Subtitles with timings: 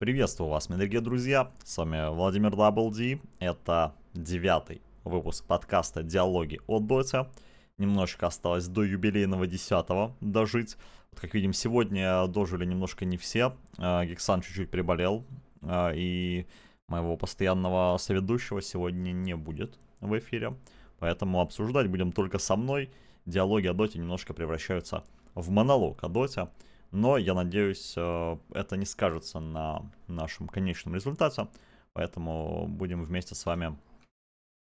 [0.00, 6.78] Приветствую вас, мои дорогие друзья, с вами Владимир WD, это девятый выпуск подкаста «Диалоги о
[6.78, 7.26] Доте».
[7.76, 10.78] Немножко осталось до юбилейного десятого дожить.
[11.10, 15.26] Вот, как видим, сегодня дожили немножко не все, а, Гексан чуть-чуть приболел,
[15.60, 16.46] а, и
[16.88, 20.56] моего постоянного соведущего сегодня не будет в эфире,
[20.98, 22.90] поэтому обсуждать будем только со мной.
[23.26, 25.04] Диалоги о Доте немножко превращаются
[25.34, 26.48] в монолог о Доте.
[26.92, 31.48] Но я надеюсь, э, это не скажется на нашем конечном результате.
[31.92, 33.76] Поэтому будем вместе с вами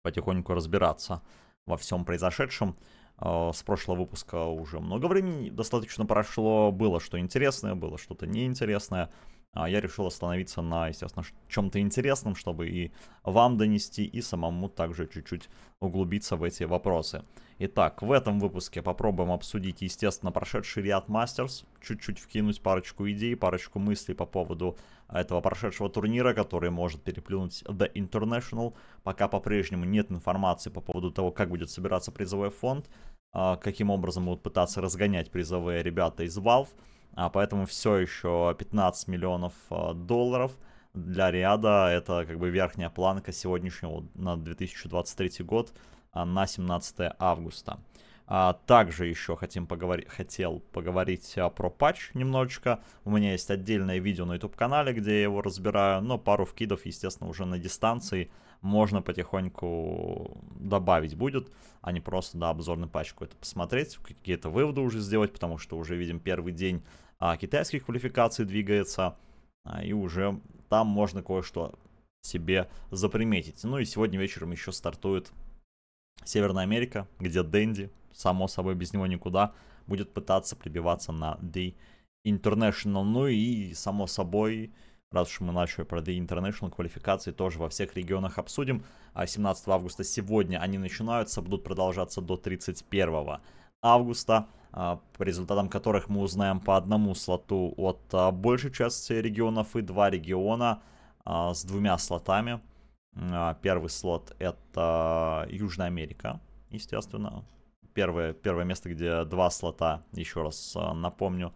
[0.04, 1.22] потихоньку разбираться
[1.66, 2.76] во всем произошедшем.
[3.20, 6.72] Э, с прошлого выпуска уже много времени достаточно прошло.
[6.72, 9.12] Было что интересное, было что-то неинтересное.
[9.54, 12.92] А я решил остановиться на, естественно, чем-то интересном, чтобы и
[13.24, 15.50] вам донести, и самому также чуть-чуть
[15.80, 17.24] углубиться в эти вопросы.
[17.58, 23.80] Итак, в этом выпуске попробуем обсудить, естественно, прошедший ряд мастерс, чуть-чуть вкинуть парочку идей, парочку
[23.80, 24.78] мыслей по поводу
[25.10, 28.76] этого прошедшего турнира, который может переплюнуть The International.
[29.04, 32.88] Пока по-прежнему нет информации по поводу того, как будет собираться призовой фонд,
[33.32, 36.70] а, каким образом будут пытаться разгонять призовые ребята из Valve.
[37.14, 40.58] А поэтому все еще 15 миллионов а, долларов
[40.94, 41.90] для ряда.
[41.92, 45.74] Это как бы верхняя планка сегодняшнего на 2023 год
[46.12, 47.80] а, на 17 августа.
[48.28, 52.80] А, также еще хотим поговори хотел поговорить про патч немножечко.
[53.04, 57.30] У меня есть отдельное видео на YouTube-канале, где я его разбираю, но пару вкидов, естественно,
[57.30, 63.98] уже на дистанции можно потихоньку добавить будет, а не просто, да, обзорный патч какой-то посмотреть,
[63.98, 66.84] какие-то выводы уже сделать, потому что уже видим первый день
[67.20, 69.18] а, китайских квалификаций двигается,
[69.64, 70.40] а, и уже
[70.70, 71.74] там можно кое-что
[72.22, 73.64] себе заприметить.
[73.64, 75.32] Ну и сегодня вечером еще стартует
[76.26, 79.54] Северная Америка, где Дэнди, само собой без него никуда,
[79.88, 81.76] будет пытаться прибиваться на The
[82.26, 83.04] International.
[83.04, 84.74] Ну и, само собой,
[85.12, 88.84] раз уж мы начали про The International квалификации, тоже во всех регионах обсудим.
[89.26, 93.40] 17 а августа сегодня они начинаются, будут продолжаться до 31
[93.82, 99.76] августа, а, по результатам которых мы узнаем по одному слоту от а, большей части регионов
[99.76, 100.82] и два региона
[101.26, 102.60] с двумя слотами.
[103.62, 106.40] Первый слот это Южная Америка,
[106.72, 107.44] естественно.
[107.94, 111.54] Первое, первое место, где два слота, еще раз напомню,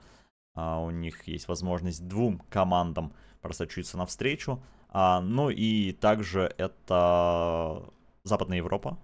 [0.56, 4.60] у них есть возможность двум командам просочиться навстречу.
[4.92, 7.84] Ну и также это
[8.24, 8.98] Западная Европа.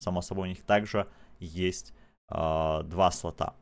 [0.00, 1.06] Само собой, у них также
[1.38, 1.92] есть
[2.28, 3.54] два слота.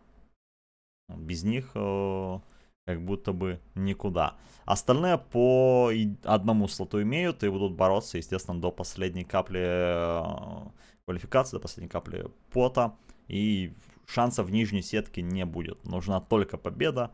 [1.08, 2.38] Без них э,
[2.86, 4.36] как будто бы никуда.
[4.64, 5.90] Остальные по
[6.22, 10.68] одному слоту имеют и будут бороться, естественно, до последней капли э,
[11.04, 12.96] квалификации, до последней капли пота.
[13.28, 13.74] И
[14.06, 15.84] шансов в нижней сетке не будет.
[15.84, 17.10] Нужна только победа,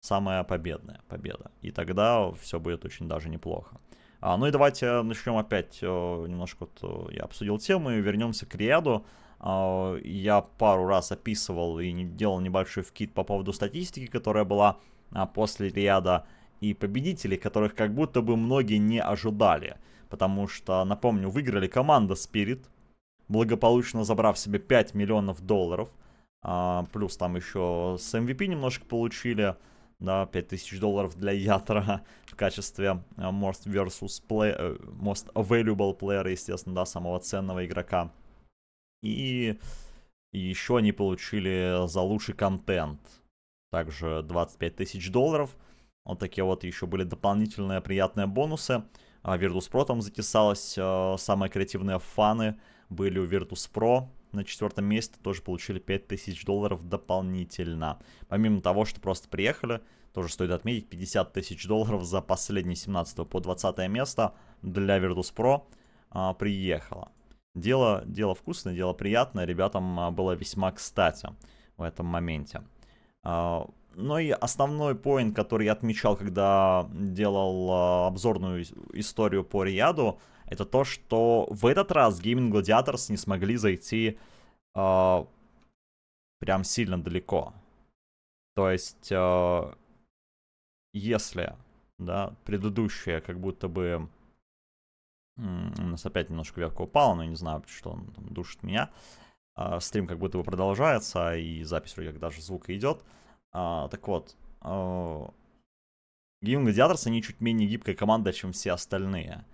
[0.00, 1.50] самая победная победа.
[1.62, 3.80] И тогда все будет очень даже неплохо.
[4.20, 8.54] А, ну и давайте начнем опять э, немножко, вот, я обсудил тему и вернемся к
[8.54, 9.04] Риаду.
[9.38, 14.78] А, я пару раз описывал и делал небольшой вкид по поводу статистики, которая была
[15.12, 16.26] а, после ряда
[16.60, 19.76] и победителей, которых как будто бы многие не ожидали.
[20.08, 22.64] Потому что, напомню, выиграли команда Spirit,
[23.28, 25.90] благополучно забрав себе 5 миллионов долларов.
[26.42, 29.56] А, плюс там еще с MVP немножко получили.
[29.98, 36.30] Да, 5000 долларов для Ятра в качестве а, Most versus play, э, Most Valuable Player,
[36.30, 38.12] естественно, да, самого ценного игрока.
[39.02, 39.58] И
[40.32, 43.00] еще они получили за лучший контент
[43.70, 45.56] также 25 тысяч долларов.
[46.04, 48.84] Вот такие вот еще были дополнительные приятные бонусы.
[49.22, 50.74] А Virtus.pro там затесалось.
[50.76, 54.08] Э, самые креативные фаны были у Virtus.pro.
[54.36, 57.98] На четвертом месте тоже получили 5000 долларов дополнительно.
[58.28, 59.80] Помимо того, что просто приехали,
[60.12, 65.62] тоже стоит отметить, 50 тысяч долларов за последние 17 по 20 место для Virtus.pro
[66.10, 67.12] а, приехало.
[67.54, 71.30] Дело, дело вкусное, дело приятное, ребятам а, было весьма кстати
[71.78, 72.62] в этом моменте.
[73.22, 80.20] А, но и основной поинт, который я отмечал, когда делал а, обзорную историю по Риаду,
[80.46, 84.18] это то, что в этот раз Gaming Gladiators не смогли зайти
[84.74, 85.26] э,
[86.38, 87.54] прям сильно далеко.
[88.54, 89.74] То есть, э,
[90.92, 91.56] если,
[91.98, 94.08] да, предыдущая как будто бы...
[95.36, 95.42] У
[95.82, 98.90] нас опять немножко ветка упала, но не знаю, что он там душит меня.
[99.54, 103.04] А, стрим как будто бы продолжается, и запись вроде как даже звука идет.
[103.52, 105.30] А, так вот, а,
[106.42, 109.44] Game Gladiators, они чуть менее гибкая команда, чем все остальные.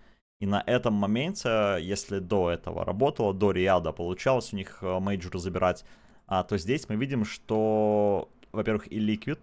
[0.43, 5.39] И на этом моменте, если до этого работало, до Риада получалось у них а, мейджоры
[5.39, 5.85] забирать,
[6.27, 9.39] а, то здесь мы видим, что, во-первых, и Liquid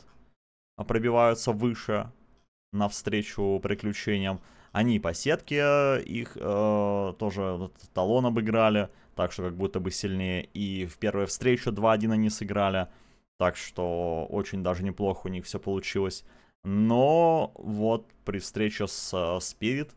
[0.76, 2.12] пробиваются выше,
[2.74, 4.42] навстречу приключениям.
[4.74, 10.50] Они по сетке их э, тоже талон обыграли, так что как будто бы сильнее.
[10.54, 12.90] И в первой встрече 2-1 они сыграли,
[13.38, 16.26] так что очень даже неплохо у них все получилось.
[16.66, 19.92] Но вот при встрече с Spirit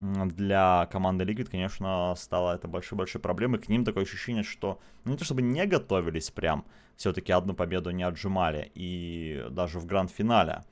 [0.00, 3.60] для команды Liquid, конечно, стало это большой-большой проблемой.
[3.60, 6.66] К ним такое ощущение, что ну, не то чтобы не готовились прям,
[6.96, 8.70] все-таки одну победу не отжимали.
[8.74, 10.64] И даже в гранд-финале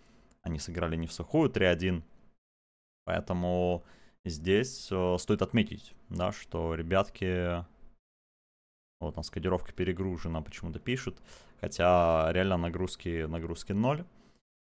[0.42, 2.02] они сыграли не в сухую 3-1.
[3.04, 3.84] Поэтому
[4.24, 7.64] здесь э, стоит отметить, да, что ребятки...
[9.00, 11.20] Вот, там скодировка перегружена, почему-то пишут.
[11.60, 14.04] Хотя реально нагрузки, нагрузки ноль.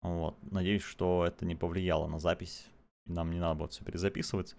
[0.01, 0.37] Вот.
[0.43, 2.67] Надеюсь, что это не повлияло на запись.
[3.05, 4.55] Нам не надо будет все перезаписывать.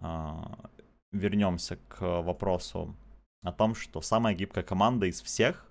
[0.00, 0.70] А,
[1.12, 2.94] вернемся к вопросу
[3.42, 5.66] о том, что самая гибкая команда из всех,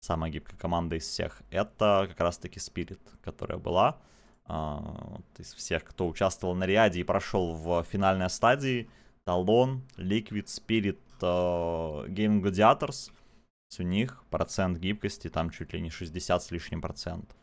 [0.00, 4.00] самая гибкая команда из всех, это как раз-таки Spirit, которая была
[4.44, 8.88] а, из всех, кто участвовал на Риаде и прошел в финальной стадии.
[9.24, 13.12] Талон, Liquid, Spirit, uh, Game Gladiators.
[13.78, 17.36] У них процент гибкости там чуть ли не 60 с лишним процентов.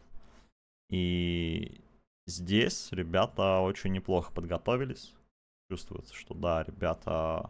[0.89, 1.79] И
[2.27, 5.15] здесь ребята очень неплохо подготовились.
[5.71, 7.49] Чувствуется, что да, ребята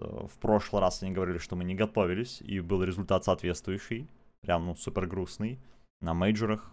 [0.00, 4.08] э, в прошлый раз они говорили, что мы не готовились, и был результат соответствующий.
[4.42, 5.58] Прям, ну, супер грустный.
[6.00, 6.72] На мейджорах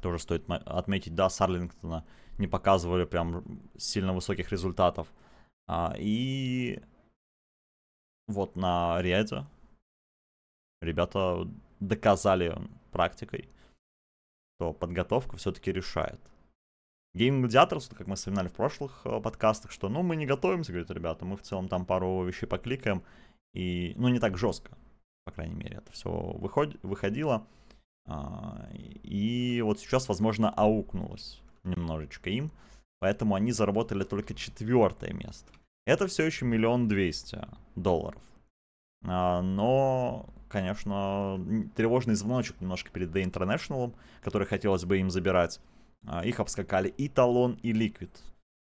[0.00, 2.04] тоже стоит отметить, да, Сарлингтона
[2.38, 3.44] не показывали прям
[3.76, 5.08] сильно высоких результатов.
[5.66, 6.80] А, и
[8.26, 9.46] вот на Риаде
[10.80, 11.48] ребята
[11.80, 12.56] доказали
[12.90, 13.48] практикой,
[14.64, 16.20] что подготовка все-таки решает.
[17.16, 20.90] Game Gladiators, как мы вспоминали в прошлых э, подкастах, что ну мы не готовимся, говорят
[20.90, 23.02] ребята, мы в целом там пару вещей покликаем,
[23.52, 24.70] и ну не так жестко,
[25.24, 27.46] по крайней мере, это все выход, выходило.
[28.06, 32.50] А, и вот сейчас, возможно, аукнулось немножечко им,
[33.00, 35.52] поэтому они заработали только четвертое место.
[35.86, 37.46] Это все еще миллион двести
[37.76, 38.22] долларов.
[39.04, 43.92] А, но конечно, тревожный звоночек немножко перед The International,
[44.22, 45.60] который хотелось бы им забирать.
[46.06, 48.10] А, их обскакали и Талон, и Liquid.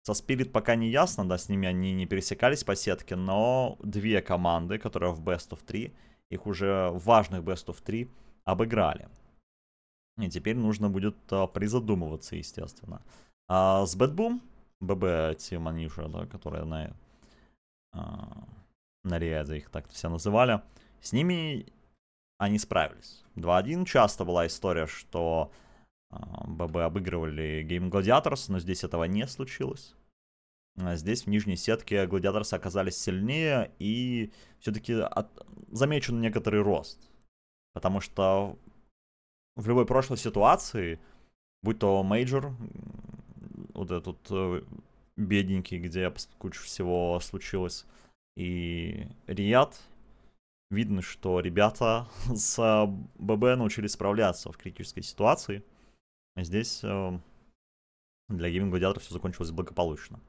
[0.02, 4.20] Со Spirit пока не ясно, да, с ними они не пересекались по сетке, но две
[4.20, 5.94] команды, которые в Best of 3,
[6.30, 8.10] их уже в важных Best of 3
[8.44, 9.08] обыграли.
[10.18, 13.00] И теперь нужно будет а, призадумываться, естественно.
[13.48, 14.40] А с Boom,
[14.80, 15.38] ББ
[15.86, 16.94] уже, да, которые на,
[19.04, 20.62] на Риаде их так все называли,
[21.00, 21.66] с ними
[22.38, 23.24] они справились.
[23.36, 25.52] 2-1 часто была история, что
[26.10, 29.94] ББ а, обыгрывали Game Gladiators, но здесь этого не случилось.
[30.80, 35.28] А здесь в нижней сетке Гладиаторсы оказались сильнее и все-таки от...
[35.72, 37.00] замечен некоторый рост.
[37.74, 38.56] Потому что
[39.56, 41.00] в любой прошлой ситуации,
[41.62, 42.54] будь то мейджор,
[43.74, 44.62] вот этот э,
[45.16, 47.84] бедненький, где куча всего случилось,
[48.38, 49.80] и Riyadh,
[50.70, 55.64] видно, что ребята с а, ББ научились справляться в критической ситуации.
[56.36, 57.18] Здесь э,
[58.28, 60.20] для Gaimin Gladiators все закончилось благополучно.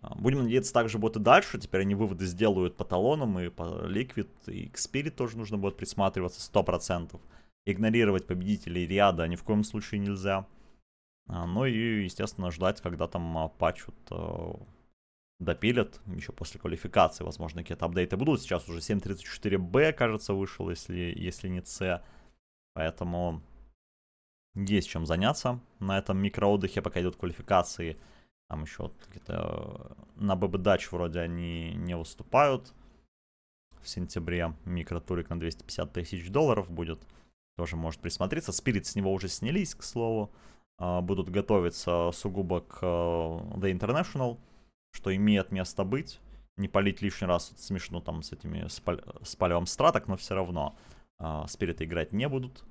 [0.00, 1.58] А, будем надеяться, также будет и дальше.
[1.58, 5.76] Теперь они выводы сделают по талонам и по Liquid, и к Spirit тоже нужно будет
[5.76, 7.20] присматриваться 100%.
[7.66, 10.46] Игнорировать победителей ряда ни в коем случае нельзя.
[11.26, 14.52] А, ну и, естественно, ждать, когда там патчут э,
[15.40, 18.40] допилят еще после квалификации, возможно, какие-то апдейты будут.
[18.40, 22.02] Сейчас уже 7.34b, кажется, вышел, если, если не C.
[22.74, 23.42] Поэтому
[24.54, 27.98] есть чем заняться на этом микроотдыхе, пока идут квалификации.
[28.48, 32.72] Там еще какие-то на ББ дач вроде они не выступают.
[33.80, 37.00] В сентябре микротурик на 250 тысяч долларов будет.
[37.56, 38.52] Тоже может присмотреться.
[38.52, 40.32] Спирит с него уже снялись, к слову.
[40.78, 44.38] А, будут готовиться сугубо к э, The International
[44.94, 46.20] что имеет место быть.
[46.56, 49.02] Не палить лишний раз вот смешно там с этими спаль...
[49.22, 49.36] с
[49.70, 50.78] страток, но все равно
[51.18, 52.64] э, спириты играть не будут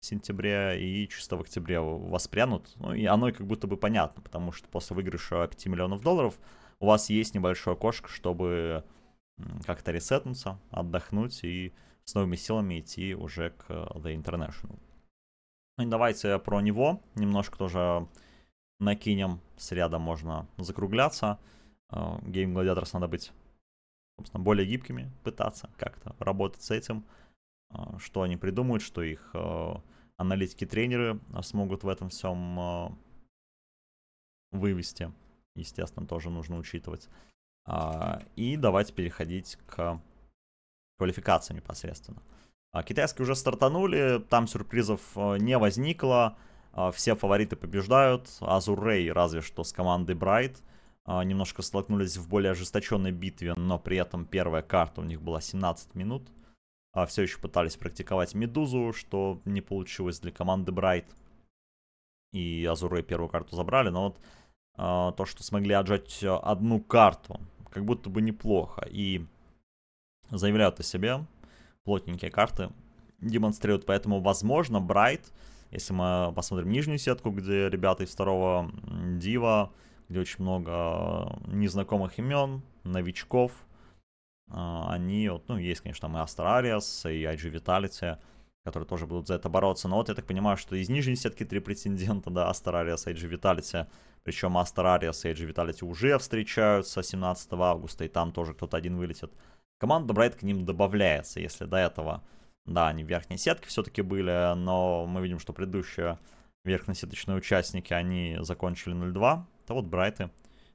[0.00, 2.72] в сентябре и чисто в октябре воспрянут.
[2.76, 6.38] Ну и оно как будто бы понятно, потому что после выигрыша 5 миллионов долларов
[6.80, 8.84] у вас есть небольшое окошко, чтобы
[9.64, 11.72] как-то ресетнуться, отдохнуть и
[12.04, 14.78] с новыми силами идти уже к The International.
[15.76, 18.08] Ну и давайте про него немножко тоже
[18.80, 19.40] накинем.
[19.56, 21.38] С рядом можно закругляться.
[21.90, 23.32] Game Gladiators надо быть,
[24.18, 27.04] собственно, более гибкими, пытаться как-то работать с этим.
[27.70, 29.82] А, что они придумают, что их а,
[30.16, 32.92] аналитики-тренеры смогут в этом всем а,
[34.52, 35.12] вывести.
[35.54, 37.08] Естественно, тоже нужно учитывать.
[38.36, 40.00] И давайте переходить к
[40.96, 42.22] квалификации непосредственно.
[42.86, 46.38] Китайские уже стартанули, там сюрпризов не возникло.
[46.78, 48.28] а, все фавориты побеждают.
[48.40, 50.62] Азурей разве что с командой Брайт
[51.24, 55.94] немножко столкнулись в более ожесточенной битве, но при этом первая карта у них была 17
[55.94, 56.28] минут.
[57.06, 61.06] Все еще пытались практиковать Медузу, что не получилось для команды Брайт.
[62.32, 64.14] И Азурей первую карту забрали, но
[64.76, 68.86] вот то, что смогли отжать одну карту, как будто бы неплохо.
[68.90, 69.24] И
[70.30, 71.24] заявляют о себе,
[71.84, 72.70] плотненькие карты
[73.20, 75.32] демонстрируют, поэтому, возможно, Брайт,
[75.70, 78.70] если мы посмотрим нижнюю сетку, где ребята из второго
[79.18, 79.72] Дива,
[80.08, 83.52] где очень много незнакомых имен, новичков,
[84.50, 88.18] а, они, вот, ну, есть, конечно, там и Астрариас, и IG Vitality,
[88.64, 89.88] которые тоже будут за это бороться.
[89.88, 93.86] Но вот я так понимаю, что из нижней сетки три претендента, да, Астрариас, IG Vitality,
[94.24, 99.32] причем Астрариас и IG Vitality уже встречаются 17 августа, и там тоже кто-то один вылетит.
[99.78, 102.22] Команда Брайт к ним добавляется, если до этого
[102.68, 106.18] да, они в верхней сетке все-таки были, но мы видим, что предыдущие
[106.68, 110.30] верхнесеточные участники, они закончили 0-2, то вот Брайты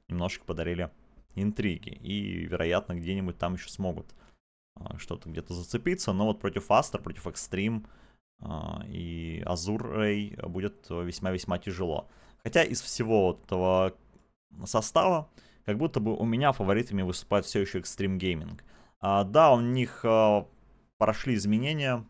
[0.08, 0.90] немножечко подарили
[1.34, 1.90] интриги.
[1.90, 4.14] И, вероятно, где-нибудь там еще смогут
[4.76, 6.12] а, что-то где-то зацепиться.
[6.12, 7.86] Но вот против Астер, против Экстрим
[8.86, 12.08] и Азур Рей будет весьма-весьма тяжело.
[12.42, 13.94] Хотя из всего этого
[14.66, 15.30] состава,
[15.64, 18.60] как будто бы у меня фаворитами выступает все еще Gaming.
[19.00, 20.46] А, да, у них а,
[20.98, 22.04] прошли изменения.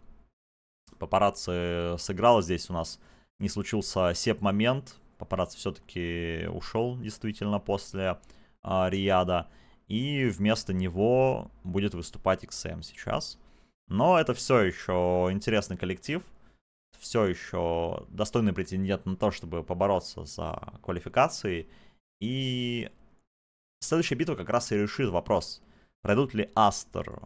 [0.98, 3.00] Папарацци сыграл здесь у нас.
[3.38, 4.96] Не случился сеп-момент.
[5.18, 8.18] Папарацци все-таки ушел действительно после
[8.62, 9.48] а, Рияда.
[9.88, 13.38] И вместо него будет выступать XM сейчас.
[13.88, 16.22] Но это все еще интересный коллектив.
[16.98, 21.68] Все еще достойный претендент на то, чтобы побороться за квалификации.
[22.20, 22.90] И
[23.80, 25.62] следующая битва как раз и решит вопрос
[26.04, 27.16] пройдут ли Астер э,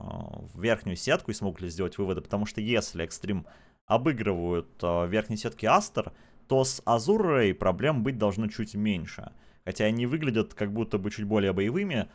[0.54, 3.44] в верхнюю сетку и смогут ли сделать выводы, потому что если Экстрим
[3.88, 6.12] обыгрывают э, верхней сетке Астер,
[6.46, 9.32] то с Азурой проблем быть должно чуть меньше.
[9.64, 12.08] Хотя они выглядят как будто бы чуть более боевыми,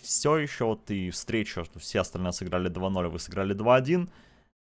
[0.00, 4.10] все еще вот и встреча, что все остальные сыграли 2-0, вы сыграли 2-1,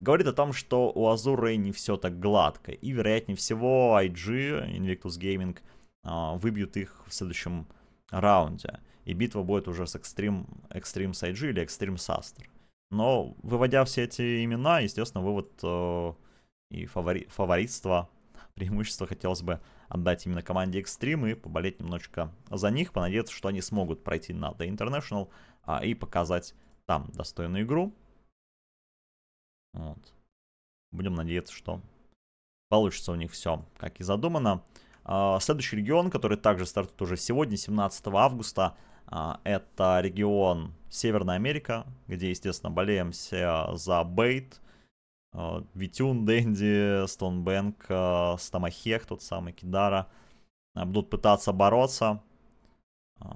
[0.02, 2.72] говорит о том, что у Азуры не все так гладко.
[2.72, 5.58] И, вероятнее всего, IG, Invictus Gaming,
[6.04, 7.68] э, выбьют их в следующем
[8.10, 8.80] раунде
[9.10, 12.46] и битва будет уже с Extreme, Extreme IG или Extreme Saster.
[12.92, 16.14] Но выводя все эти имена, естественно, вывод э,
[16.70, 18.10] и фавори, фаворитство,
[18.56, 23.62] преимущество хотелось бы отдать именно команде Extreme и поболеть немножечко за них, понадеяться, что они
[23.62, 25.30] смогут пройти на The International
[25.64, 26.54] а, и показать
[26.86, 27.94] там достойную игру.
[29.74, 30.14] Вот.
[30.92, 31.82] Будем надеяться, что
[32.70, 34.64] получится у них все, как и задумано.
[35.04, 41.86] А, следующий регион, который также стартует уже сегодня, 17 августа, а, это регион Северная Америка,
[42.08, 44.62] где, естественно, болеем все за Бейт,
[45.34, 50.08] Витюн, Дэнди, Стоунбэнк, Стамахех, тот самый Кидара,
[50.76, 52.22] будут пытаться бороться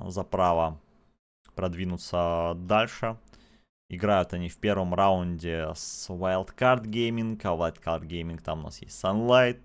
[0.05, 0.79] за право
[1.55, 3.17] продвинуться дальше.
[3.89, 9.03] Играют они в первом раунде с Wildcard Gaming, а Wildcard Gaming там у нас есть
[9.03, 9.59] Sunlight,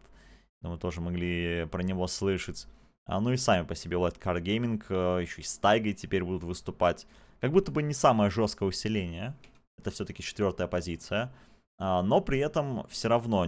[0.63, 2.67] мы тоже могли про него слышать.
[3.07, 6.43] А, ну и сами по себе Car Gaming э, еще и с Тайгой теперь будут
[6.43, 7.07] выступать.
[7.41, 9.35] Как будто бы не самое жесткое усиление.
[9.79, 11.33] Это все-таки четвертая позиция.
[11.79, 13.47] А, но при этом все равно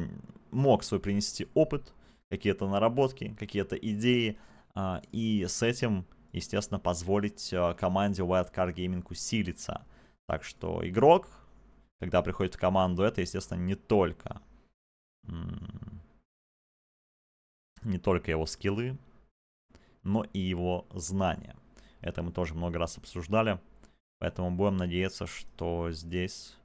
[0.51, 1.93] мог свой принести опыт,
[2.29, 4.39] какие-то наработки, какие-то идеи.
[4.75, 9.85] А, и с этим, естественно, позволить э, команде Wildcard Gaming усилиться.
[10.27, 11.29] Так что игрок,
[11.99, 14.41] когда приходит в команду, это, естественно, не только
[17.83, 18.99] не только его скиллы,
[20.03, 21.57] но и его знания.
[22.01, 23.61] Это мы тоже много раз обсуждали.
[24.19, 26.57] Поэтому будем надеяться, что здесь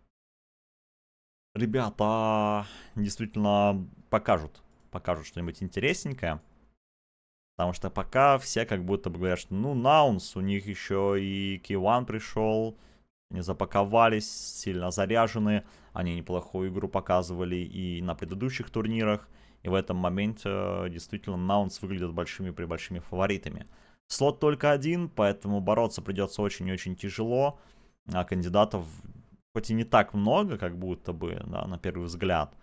[1.55, 6.41] ребята действительно покажут, покажут что-нибудь интересненькое.
[7.55, 11.57] Потому что пока все как будто бы говорят, что ну, Наунс, у них еще и
[11.59, 12.77] Киван пришел,
[13.31, 19.27] они запаковались, сильно заряжены, они неплохую игру показывали и на предыдущих турнирах.
[19.63, 23.65] И в этом моменте э, действительно Наунс выглядят большими-пребольшими фаворитами.
[24.07, 27.59] Слот только один, поэтому бороться придется очень-очень тяжело.
[28.13, 28.85] А кандидатов
[29.55, 32.53] хоть и не так много, как будто бы, да, на первый взгляд,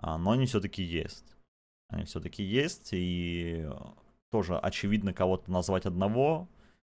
[0.00, 1.36] а, но они все-таки есть.
[1.86, 3.68] Они все-таки есть, и
[4.32, 6.48] тоже очевидно кого-то назвать одного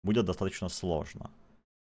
[0.03, 1.31] будет достаточно сложно.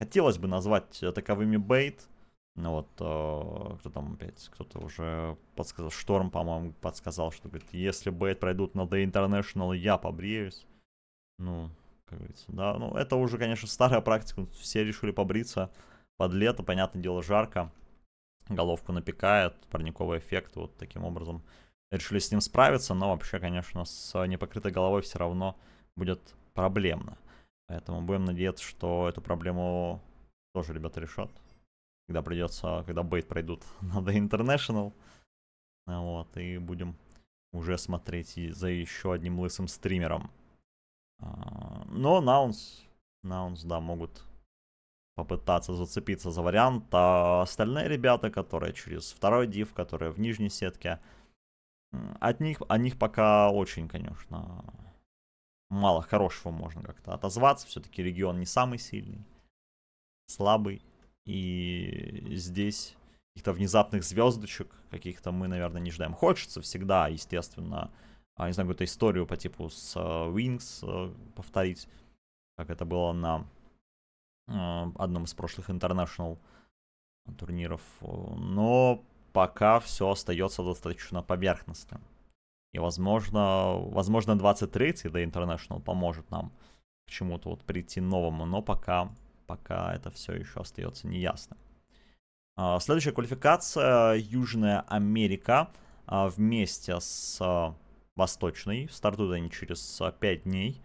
[0.01, 2.09] Хотелось бы назвать таковыми бейт,
[2.57, 8.11] ну вот, э, кто там опять, кто-то уже подсказал, Шторм, по-моему, подсказал, что, говорит, если
[8.11, 10.67] Бейт пройдут на The International, я побреюсь.
[11.39, 11.71] Ну,
[12.07, 15.71] как говорится, да, ну, это уже, конечно, старая практика, все решили побриться
[16.23, 17.69] под лето, понятное дело, жарко,
[18.49, 21.43] головку напекает, парниковый эффект, вот таким образом
[21.91, 25.59] решили с ним справиться, но вообще, конечно, с непокрытой головой все равно
[25.97, 26.21] будет
[26.55, 27.19] проблемно.
[27.67, 30.01] Поэтому будем надеяться, что эту проблему
[30.55, 31.29] тоже ребята решат.
[32.07, 34.93] Когда придется, когда бейт пройдут на The International.
[35.87, 36.95] Вот, и будем
[37.53, 40.31] уже смотреть за еще одним лысым стримером.
[41.19, 42.85] А, но Наунс,
[43.25, 44.23] Наунс, да, могут
[45.25, 50.99] попытаться зацепиться за вариант, а остальные ребята, которые через второй див, которые в нижней сетке,
[52.21, 54.65] от них, о них пока очень, конечно,
[55.71, 57.67] мало хорошего можно как-то отозваться.
[57.67, 59.25] Все-таки регион не самый сильный,
[60.27, 60.83] слабый.
[61.25, 62.97] И здесь
[63.29, 66.15] каких-то внезапных звездочек, каких-то мы, наверное, не ждаем.
[66.15, 67.91] Хочется всегда, естественно,
[68.35, 71.89] а, не знаю, какую-то историю по типу с uh, Wings uh, повторить,
[72.57, 73.47] как это было на
[74.47, 76.39] одном из прошлых International
[77.39, 77.83] турниров.
[78.01, 82.03] Но пока все остается достаточно поверхностным.
[82.73, 86.53] И, возможно, возможно 23-й The International поможет нам
[87.07, 89.11] к чему-то вот прийти новому, но пока,
[89.47, 91.59] пока это все еще остается неясным.
[92.57, 95.71] А, следующая квалификация Южная Америка
[96.07, 97.75] а, вместе с а,
[98.17, 98.89] Восточной.
[98.91, 100.81] Стартуют они через 5 дней.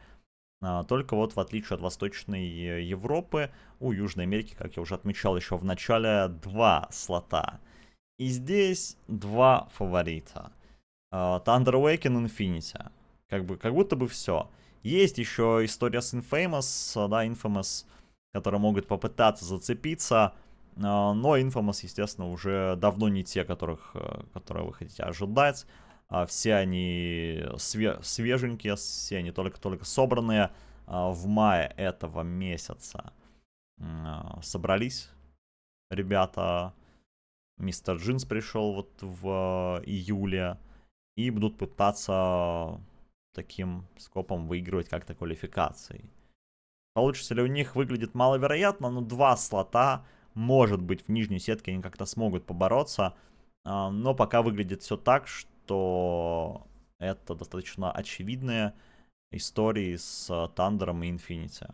[0.87, 2.47] Только вот в отличие от Восточной
[2.83, 7.59] Европы, у Южной Америки, как я уже отмечал еще в начале, два слота.
[8.17, 10.51] И здесь два фаворита.
[11.13, 12.91] Thunder Awaken Infinity.
[13.29, 14.49] Как, бы, как будто бы все.
[14.83, 17.85] Есть еще история с Infamous, да, Infamous,
[18.33, 20.33] которые могут попытаться зацепиться.
[20.81, 25.65] А, но Infamous, естественно, уже давно не те, которых, э, которые вы хотите ожидать.
[26.09, 30.51] А, все они све свеженькие, все они только-только собранные
[30.85, 33.13] а, в мае этого месяца.
[34.41, 35.11] Собрались
[35.91, 36.73] ребята.
[37.59, 40.57] Мистер Джинс пришел вот в июле.
[41.15, 42.79] И будут пытаться
[43.33, 46.11] таким скопом выигрывать как-то квалификацией.
[46.93, 50.05] Получится ли у них, выглядит маловероятно, но два слота
[50.37, 53.15] может быть, в нижней сетке они как-то смогут побороться.
[53.65, 58.73] А, но пока выглядит все так, что это достаточно очевидные
[59.31, 61.73] истории с Тандером и Infinity.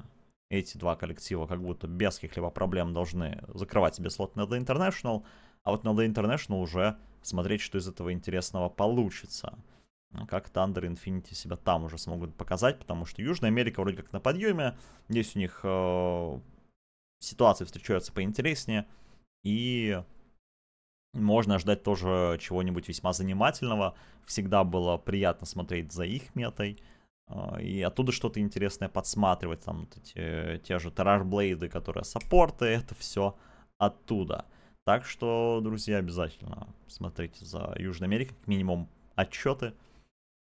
[0.49, 5.23] Эти два коллектива как будто без каких-либо проблем должны закрывать себе слот на The International,
[5.63, 9.57] а вот на The International уже смотреть, что из этого интересного получится.
[10.27, 14.11] Как Thunder и Infinity себя там уже смогут показать, потому что Южная Америка вроде как
[14.11, 14.77] на подъеме,
[15.09, 16.39] здесь у них э,
[17.19, 18.85] ситуации встречаются поинтереснее,
[19.43, 20.03] и
[21.13, 23.95] можно ждать тоже чего-нибудь весьма занимательного.
[24.25, 26.79] Всегда было приятно смотреть за их метой,
[27.27, 32.95] а, и оттуда что-то интересное подсматривать, там вот эти, те же Тарашблейды, которые саппорты, это
[32.95, 33.35] все
[33.77, 34.45] оттуда.
[34.85, 39.73] Так что, друзья, обязательно смотрите за Южной Америкой, как минимум отчеты.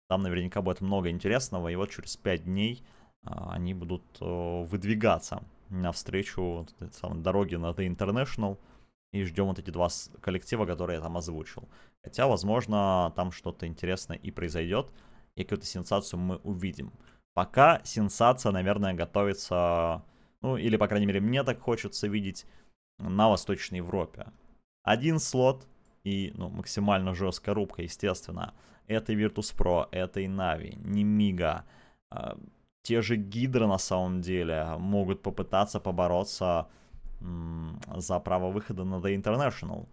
[0.08, 2.82] Там наверняка будет много интересного, и вот через 5 дней
[3.24, 8.58] а, они будут выдвигаться навстречу самой дороге на The International.
[9.12, 9.88] И ждем вот эти два
[10.20, 11.68] коллектива, которые я там озвучил.
[12.02, 14.92] Хотя, возможно, там что-то интересное и произойдет,
[15.36, 16.92] и какую-то сенсацию мы увидим.
[17.34, 20.02] Пока сенсация, наверное, готовится,
[20.40, 22.46] ну, или, по крайней мере, мне так хочется видеть
[22.98, 24.26] на Восточной Европе.
[24.82, 25.66] Один слот
[26.04, 28.54] и, ну, максимально жесткая рубка, естественно.
[28.86, 31.64] Это Virtus.pro, это и Navi, не Мига
[32.82, 36.68] те же Гидра на самом деле могут попытаться побороться
[37.96, 39.86] за право выхода на The International.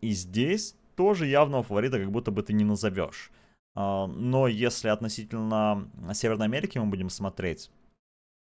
[0.00, 3.30] И здесь тоже явного фаворита как будто бы ты не назовешь.
[3.74, 7.70] А, но если относительно Северной Америки мы будем смотреть,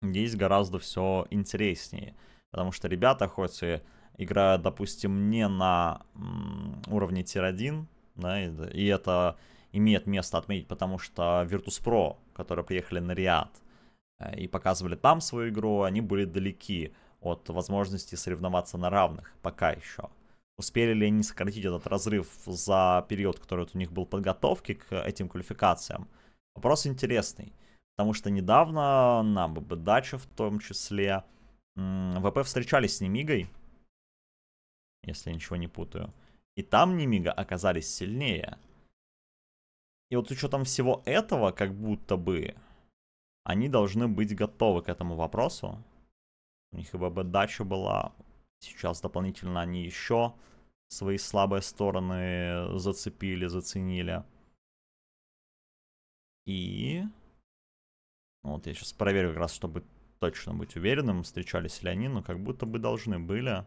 [0.02, 2.14] здесь гораздо все интереснее.
[2.50, 3.80] Потому что ребята, хоть и
[4.16, 6.02] играют, допустим, не на
[6.88, 7.84] уровне тир-1,
[8.16, 9.36] да, и это
[9.72, 13.50] имеет место отметить, потому что Virtus.pro, которые приехали на Риад
[14.18, 19.72] э, и показывали там свою игру, они были далеки от возможности соревноваться на равных, пока
[19.72, 20.08] еще.
[20.58, 24.92] Успели ли они сократить этот разрыв за период, который вот у них был подготовки к
[24.92, 26.08] этим квалификациям?
[26.54, 27.52] Вопрос интересный,
[27.96, 31.24] потому что недавно на ББ Дача в том числе
[31.76, 33.48] ВП встречались с Немигой,
[35.04, 36.12] если я ничего не путаю.
[36.56, 38.58] И там Немига оказались сильнее.
[40.10, 42.54] И вот с учетом всего этого, как будто бы,
[43.44, 45.82] они должны быть готовы к этому вопросу.
[46.72, 48.14] У них и ББ дача была.
[48.60, 50.34] Сейчас дополнительно они еще
[50.88, 54.24] свои слабые стороны зацепили, заценили.
[56.46, 57.02] И...
[58.42, 59.84] Вот я сейчас проверю как раз, чтобы
[60.18, 63.66] точно быть уверенным, встречались ли они, но как будто бы должны были.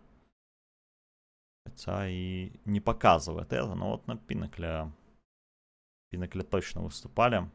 [1.66, 4.92] Хотя и не показывает это, но вот на Пинакле
[6.10, 7.50] Пинакле точно выступали.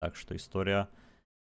[0.00, 0.90] Так что история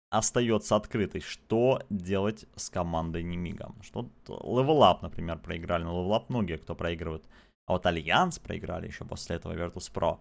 [0.10, 1.22] остается открытой.
[1.22, 3.74] Что делать с командой Немига?
[3.82, 5.86] Что Up, например, проиграли.
[5.86, 7.24] Level Up многие, кто проигрывает.
[7.66, 10.20] А вот Альянс проиграли еще после этого Virtus.pro.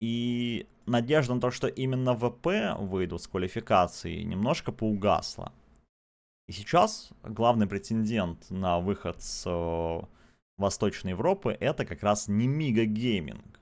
[0.00, 5.52] И надежда на то, что именно ВП выйдут с квалификации, немножко поугасла.
[6.48, 10.00] И сейчас главный претендент на выход с э,
[10.56, 13.60] Восточной Европы это как раз Nemiga Gaming.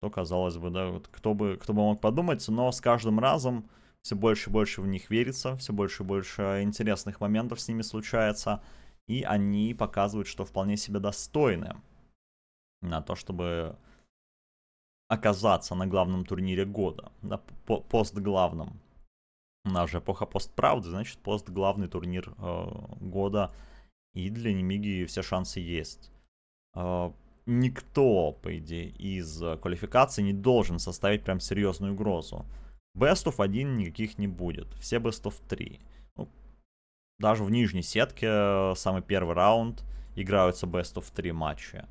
[0.00, 3.68] То казалось бы, да, вот кто бы, кто бы мог подумать, но с каждым разом
[4.06, 7.82] все больше и больше в них верится, все больше и больше интересных моментов с ними
[7.82, 8.62] случается,
[9.08, 11.74] и они показывают, что вполне себе достойны
[12.82, 13.76] на то, чтобы
[15.08, 18.80] оказаться на главном турнире года, на по постглавном.
[19.64, 22.66] У нас же эпоха постправды, значит, постглавный турнир э,
[23.00, 23.52] года,
[24.14, 26.12] и для Немиги все шансы есть.
[26.76, 27.10] Э,
[27.46, 32.46] никто, по идее, из квалификации не должен составить прям серьезную угрозу.
[32.96, 35.80] Of 1 никаких не будет, все of 3.
[36.16, 36.28] Ну,
[37.18, 41.88] даже в нижней сетке э, самый первый раунд играются of 3 матча.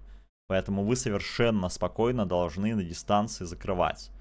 [0.47, 4.11] Поэтому вы совершенно спокойно должны на дистанции закрывать.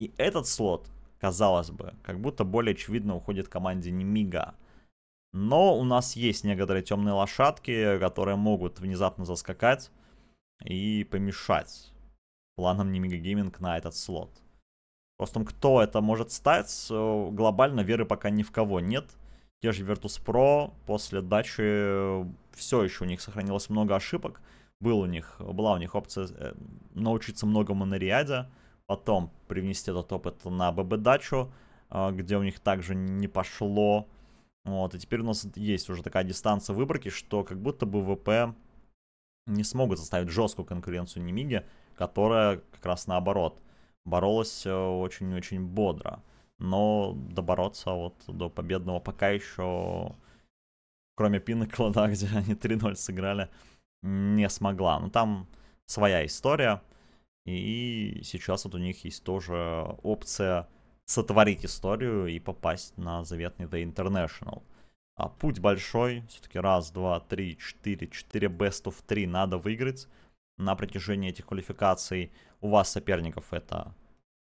[0.00, 0.88] И этот слот,
[1.20, 4.54] казалось бы, как будто более очевидно уходит команде Немига.
[5.32, 9.90] Но у нас есть некоторые темные лошадки, которые могут внезапно заскакать
[10.64, 11.92] и помешать
[12.56, 14.41] планам Немига Гейминг на этот слот.
[15.16, 19.10] Просто кто это может стать, э, глобально веры пока ни в кого нет.
[19.60, 24.40] Те же Virtus.pro после дачи э, все еще у них сохранилось много ошибок
[24.80, 26.54] был у них, была у них опция э,
[26.94, 28.46] научиться многому на Риаде,
[28.86, 31.52] потом привнести этот опыт на ББ-дачу,
[32.12, 34.08] где у них также не пошло.
[34.64, 38.56] Вот, и теперь у нас есть уже такая дистанция выборки, что как будто бы ВП
[39.46, 43.60] не смогут составить жесткую конкуренцию Немиге, которая как раз наоборот
[44.04, 46.22] боролась э, очень-очень бодро.
[46.58, 50.14] Но добороться вот до победного пока еще,
[51.16, 53.48] кроме Пиннакла, да, где они 3-0 сыграли,
[54.02, 55.00] не смогла.
[55.00, 55.48] Но там
[55.86, 56.82] своя история.
[57.44, 60.68] И сейчас вот у них есть тоже опция
[61.04, 64.62] сотворить историю и попасть на заветный The International.
[65.16, 70.08] А путь большой, все-таки раз, два, три, четыре, четыре best of 3 надо выиграть
[70.56, 72.32] на протяжении этих квалификаций.
[72.62, 73.92] У вас соперников это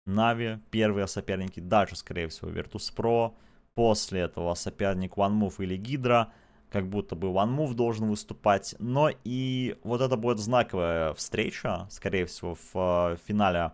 [0.05, 3.33] Нави, первые соперники, дальше, скорее всего, Virtus.pro,
[3.73, 6.31] после этого соперник OneMove или Гидра,
[6.69, 8.75] как будто бы One Move должен выступать.
[8.77, 13.71] Но и вот это будет знаковая встреча, скорее всего, в э, финале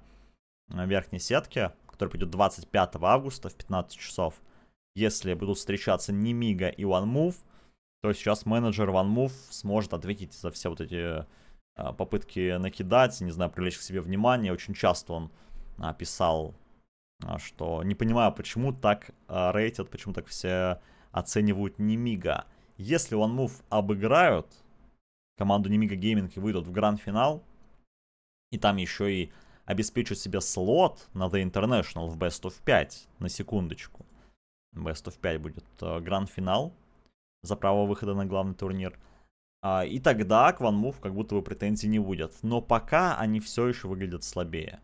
[0.69, 4.35] э, верхней сетки, который придет 25 августа в 15 часов.
[4.95, 7.35] Если будут встречаться Немига и One Move,
[8.01, 11.25] то сейчас менеджер One Move сможет ответить за все вот эти
[11.75, 14.53] попытки накидать, не знаю, привлечь к себе внимание.
[14.53, 15.31] Очень часто он
[15.97, 16.53] писал,
[17.37, 20.81] что не понимаю, почему так рейтят, почему так все
[21.11, 22.45] оценивают Немига.
[22.77, 24.47] Если OneMove обыграют,
[25.37, 27.43] команду Немига Гейминг и выйдут в гранд-финал,
[28.51, 29.31] и там еще и
[29.65, 34.05] обеспечат себе слот на The International в Best of 5, на секундочку.
[34.75, 36.73] Best of 5 будет э, гранд-финал
[37.43, 38.97] за право выхода на главный турнир.
[39.61, 42.33] А, и тогда к OneMove как будто бы претензий не будет.
[42.41, 44.79] Но пока они все еще выглядят слабее.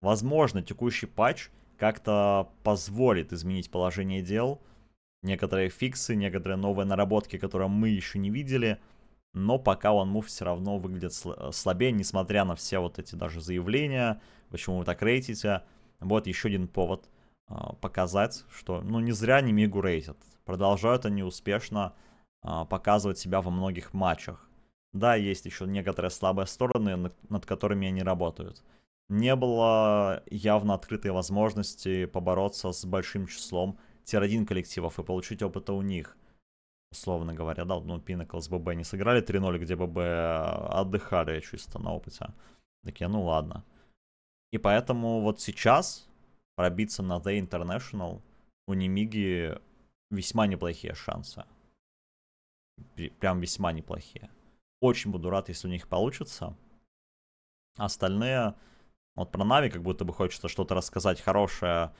[0.00, 4.60] Возможно, текущий патч как-то позволит изменить положение дел,
[5.22, 8.78] некоторые фиксы, некоторые новые наработки, которые мы еще не видели.
[9.32, 11.12] Но пока OneMove все равно выглядит
[11.52, 15.62] слабее, несмотря на все вот эти даже заявления, почему вы так рейтите.
[16.00, 17.08] Вот еще один повод
[17.48, 20.16] э, показать, что ну не зря Немигу рейтят.
[20.44, 22.09] Продолжают они успешно э,
[22.42, 24.48] показывать себя во многих матчах.
[24.92, 28.64] Да, есть еще некоторые слабые стороны, над, которыми они работают.
[29.08, 35.82] Не было явно открытой возможности побороться с большим числом tier-1 коллективов и получить опыта у
[35.82, 36.16] них.
[36.92, 39.98] Условно говоря, да, ну, Pinnacle с ББ не сыграли 3-0, где ББ
[40.74, 42.26] отдыхали чисто на опыте.
[42.84, 43.64] Такие, ну ладно.
[44.52, 46.08] И поэтому вот сейчас
[46.56, 48.20] пробиться на The International
[48.66, 49.56] у Немиги
[50.10, 51.44] весьма неплохие шансы.
[53.18, 54.30] Прям весьма неплохие.
[54.80, 56.56] Очень буду рад, если у них получится.
[57.76, 58.54] Остальные,
[59.16, 61.92] вот про Нави как будто бы хочется что-то рассказать хорошее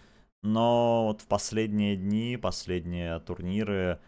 [0.42, 4.00] но вот в последние дни, последние турниры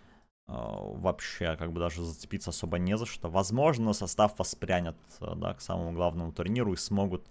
[0.48, 3.28] э, вообще как бы даже зацепиться особо не за что.
[3.28, 7.26] Возможно, состав воспрянет э, да, к самому главному турниру и смогут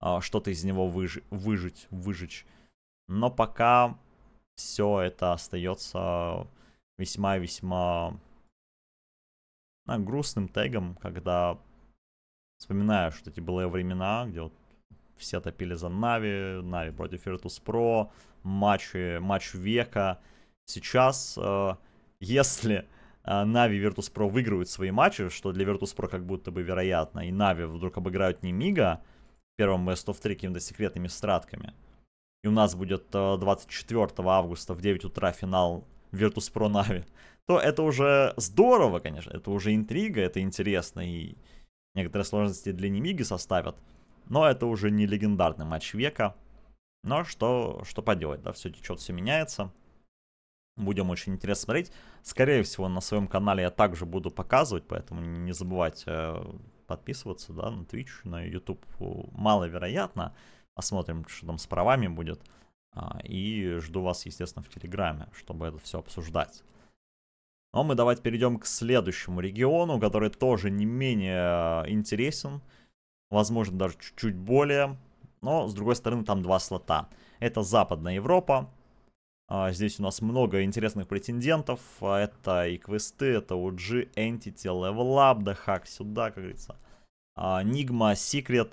[0.00, 2.46] э, что-то из него выж- выжить, выжечь.
[3.06, 3.98] Но пока
[4.54, 6.46] все это остается
[6.96, 8.18] весьма-весьма
[9.88, 11.58] да, грустным тегом, когда
[12.58, 14.52] вспоминаешь вот эти былые времена, где вот
[15.16, 18.10] все топили за Нави, Нави против Virtus.pro,
[18.42, 20.20] матч, матч века.
[20.66, 21.76] Сейчас, э,
[22.20, 22.86] если
[23.24, 27.64] Нави и Virtus.pro выиграют свои матчи, что для Virtus.pro как будто бы вероятно, и Нави
[27.64, 29.00] вдруг обыграют Немига
[29.54, 31.74] в первом Best of 3 какими-то секретными стратками,
[32.44, 37.04] и у нас будет 24 э, августа в 9 утра финал Virtus.pro Нави,
[37.48, 41.34] то это уже здорово, конечно, это уже интрига, это интересно, и
[41.94, 43.74] некоторые сложности для Немиги составят,
[44.26, 46.36] но это уже не легендарный матч века,
[47.04, 49.72] но что, что поделать, да, все течет, все меняется.
[50.76, 51.90] Будем очень интересно смотреть.
[52.22, 56.44] Скорее всего, на своем канале я также буду показывать, поэтому не забывайте э,
[56.86, 58.84] подписываться, да, на Twitch, на YouTube.
[59.32, 60.36] Маловероятно.
[60.74, 62.40] Посмотрим, что там с правами будет.
[62.92, 66.62] А, и жду вас, естественно, в Телеграме, чтобы это все обсуждать.
[67.72, 72.62] Но мы давайте перейдем к следующему региону, который тоже не менее э, интересен.
[73.30, 74.96] Возможно, даже чуть-чуть более.
[75.42, 77.08] Но, с другой стороны, там два слота.
[77.40, 78.70] Это Западная Европа,
[79.50, 81.80] а, здесь у нас много интересных претендентов.
[82.02, 86.76] А, это и квесты, это OG, Entity, Level Up, да хак сюда, как говорится.
[87.36, 88.72] Nigma, Secret.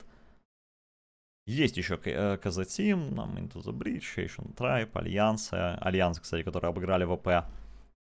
[1.46, 5.52] Есть еще KZ Team, нам Into the Breach, Ancient Tribe, Alliance.
[5.54, 7.46] Alliance, кстати, которые обыграли VP.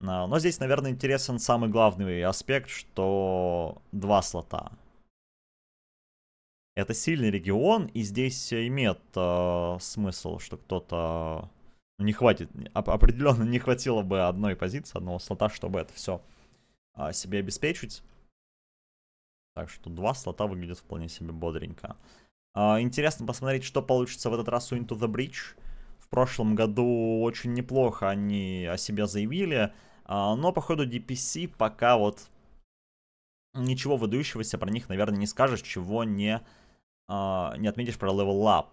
[0.03, 4.73] А, но здесь, наверное, интересен самый главный аспект, что два слота.
[6.75, 11.51] Это сильный регион, и здесь имеет э, смысл, что кто-то
[11.99, 16.23] ну, не хватит, определенно не хватило бы одной позиции, одного слота, чтобы это все
[16.95, 18.03] а, себе обеспечить.
[19.55, 21.97] Так что два слота выглядят вполне себе бодренько.
[22.55, 25.59] А, интересно посмотреть, что получится в этот раз у Into the Breach.
[25.99, 29.73] В прошлом году очень неплохо они о себе заявили,
[30.11, 32.29] но по ходу DPC пока вот
[33.55, 36.41] ничего выдающегося про них, наверное, не скажешь, чего не,
[37.09, 38.69] а, не отметишь про Level Up,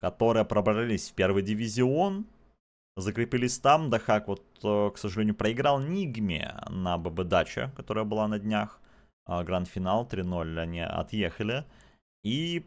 [0.00, 2.26] которые пробрались в первый дивизион,
[2.96, 3.90] закрепились там.
[3.90, 8.80] Дахак вот, э, к сожалению, проиграл Нигме на ББ Даче, которая была на днях.
[9.26, 11.64] А, гранд-финал 3-0 они отъехали.
[12.22, 12.66] И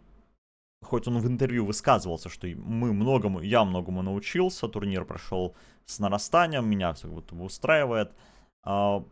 [0.83, 6.69] хоть он в интервью высказывался, что мы многому, я многому научился, турнир прошел с нарастанием,
[6.69, 8.11] меня все будто бы устраивает.
[8.63, 9.03] А,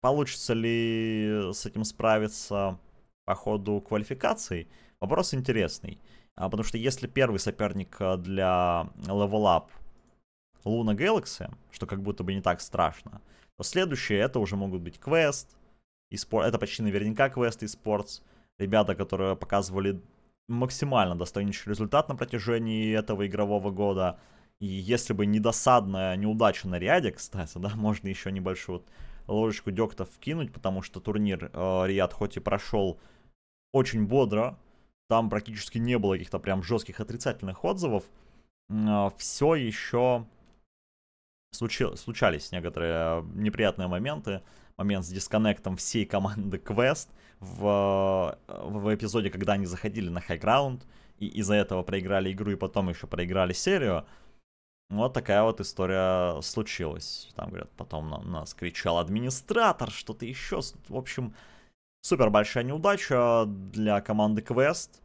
[0.00, 2.78] получится ли с этим справиться
[3.24, 4.68] по ходу квалификаций?
[5.00, 6.00] Вопрос интересный.
[6.36, 9.68] А, потому что если первый соперник э, для Level Up
[10.64, 13.20] Луна Galaxy, что как будто бы не так страшно,
[13.56, 15.56] то следующие это уже могут быть квест,
[16.10, 18.22] это почти наверняка квест и спортс.
[18.58, 20.00] Ребята, которые показывали
[20.50, 24.18] максимально достойнейший результат на протяжении этого игрового года.
[24.58, 28.88] И если бы не досадная неудача на ряде, кстати, да, можно еще небольшую вот
[29.26, 32.98] ложечку дегтя вкинуть, потому что турнир э, Риад хоть и прошел
[33.72, 34.58] очень бодро,
[35.08, 38.04] там практически не было каких-то прям жестких отрицательных отзывов,
[38.68, 40.26] э, все еще
[41.52, 44.42] случи, случались некоторые э, неприятные моменты.
[44.80, 50.86] Момент с дисконнектом всей команды Quest в, э, в эпизоде, когда они заходили на хайграунд,
[51.18, 54.06] и из-за этого проиграли игру и потом еще проиграли серию.
[54.88, 57.28] Вот такая вот история случилась.
[57.36, 60.60] Там, говорят, потом на нас кричал администратор, что-то еще.
[60.88, 61.34] В общем,
[62.00, 65.02] супер большая неудача для команды Quest.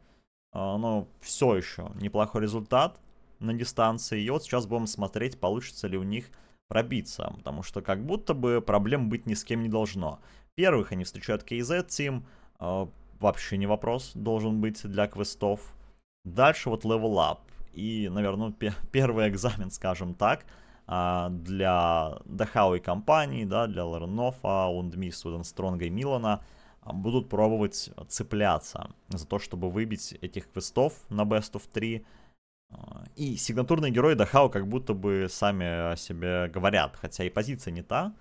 [0.52, 2.98] А, но все еще неплохой результат
[3.40, 4.22] на дистанции.
[4.22, 6.30] И вот сейчас будем смотреть, получится ли у них
[6.68, 7.32] пробиться.
[7.36, 10.20] Потому что как будто бы проблем быть ни с кем не должно.
[10.54, 12.22] Первых они встречают KZ Team.
[12.60, 12.86] Э,
[13.20, 15.60] вообще не вопрос должен быть для квестов.
[16.24, 17.38] Дальше вот Level Up.
[17.72, 18.52] И, наверное,
[18.92, 20.44] первый экзамен, скажем так,
[20.88, 26.42] э, для Дахау компании, да, для Ларнова, Ундми, Стронга и Милана
[26.92, 32.04] будут пробовать цепляться за то, чтобы выбить этих квестов на Best of 3 а,
[33.14, 37.82] и сигнатурные герои Дахау как будто бы сами о себе говорят, хотя и позиция не
[37.82, 38.14] та.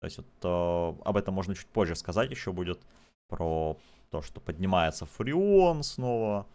[0.00, 2.80] То есть вот э, об этом можно чуть позже сказать еще будет,
[3.28, 3.78] про
[4.10, 6.46] то, что поднимается Фурион снова,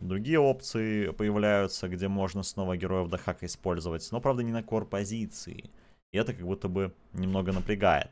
[0.00, 5.70] другие опции появляются, где можно снова героев Дахака использовать, но, правда, не на кор позиции.
[6.12, 8.10] И это как будто бы немного напрягает.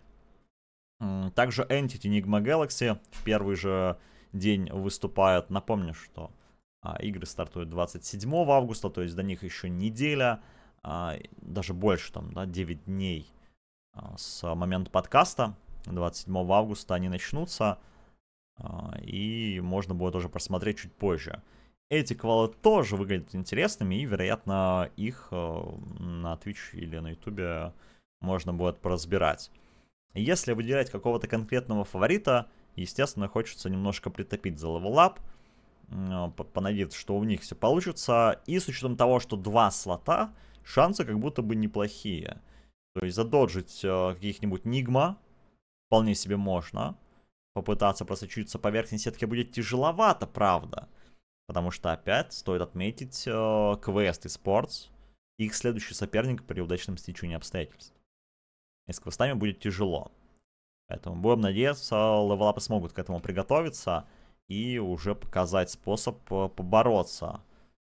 [1.35, 3.99] Также Entity Enigma Galaxy в первый же
[4.33, 5.51] день выступает.
[5.51, 6.31] Напомню, что
[7.01, 10.43] игры стартуют 27 августа, то есть до них еще неделя,
[10.83, 13.33] а, даже больше, там, да, 9 дней
[13.93, 15.57] а, с момента подкаста.
[15.87, 17.79] 27 августа они начнутся,
[19.03, 21.43] и можно будет уже просмотреть чуть позже.
[21.91, 27.75] Эти квалы тоже выглядят интересными, и, вероятно, их на Twitch или на YouTube
[28.23, 29.51] можно будет поразбирать.
[30.15, 35.19] Если выделять какого-то конкретного фаворита, естественно, хочется немножко притопить за Up–
[36.53, 38.41] понадеяться, что у них все получится.
[38.47, 42.41] И с учетом того, что два слота, шансы как будто бы неплохие.
[42.95, 45.19] То есть задоджить э, каких-нибудь Нигма
[45.87, 46.97] вполне себе можно.
[47.53, 50.89] Попытаться просочиться по верхней сетке будет тяжеловато, правда.
[51.47, 54.89] Потому что опять стоит отметить э, квест и спортс.
[55.39, 57.95] Их следующий соперник при удачном стечении обстоятельств.
[58.87, 60.13] И с квестами будет тяжело.
[60.87, 64.07] Поэтому будем надеяться, левелапы смогут к этому приготовиться
[64.49, 67.41] и уже показать способ э, побороться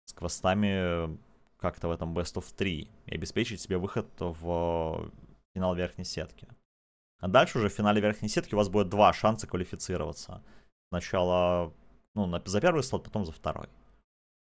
[0.06, 1.18] с квестами
[1.58, 5.12] как-то в этом Best of 3 и обеспечить себе выход в
[5.54, 6.48] финал верхней сетки.
[7.20, 10.42] А дальше уже в финале верхней сетки у вас будет два шанса квалифицироваться.
[10.90, 11.74] Сначала
[12.16, 13.68] ну, за первый слот, потом за второй.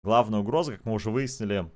[0.02, 1.70] Главная угроза, как мы уже выяснили,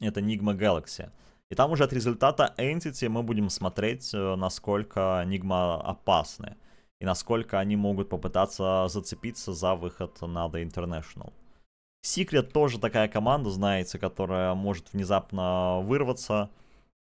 [0.00, 1.10] это Nigma Galaxy.
[1.48, 6.56] И там уже от результата Entity мы будем смотреть, э, насколько Nigma опасны.
[7.00, 11.32] И насколько они могут попытаться зацепиться за выход на The International.
[12.04, 16.50] Secret тоже такая команда, знаете, которая может внезапно вырваться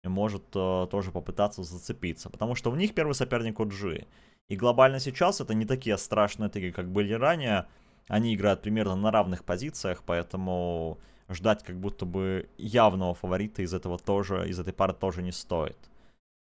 [0.05, 2.31] и может uh, тоже попытаться зацепиться.
[2.31, 4.07] Потому что у них первый соперник OG.
[4.49, 7.67] И глобально сейчас это не такие страшные тыги, как были ранее.
[8.09, 10.99] Они играют примерно на равных позициях, поэтому
[11.29, 15.79] ждать как будто бы явного фаворита из этого тоже, из этой пары тоже не стоит.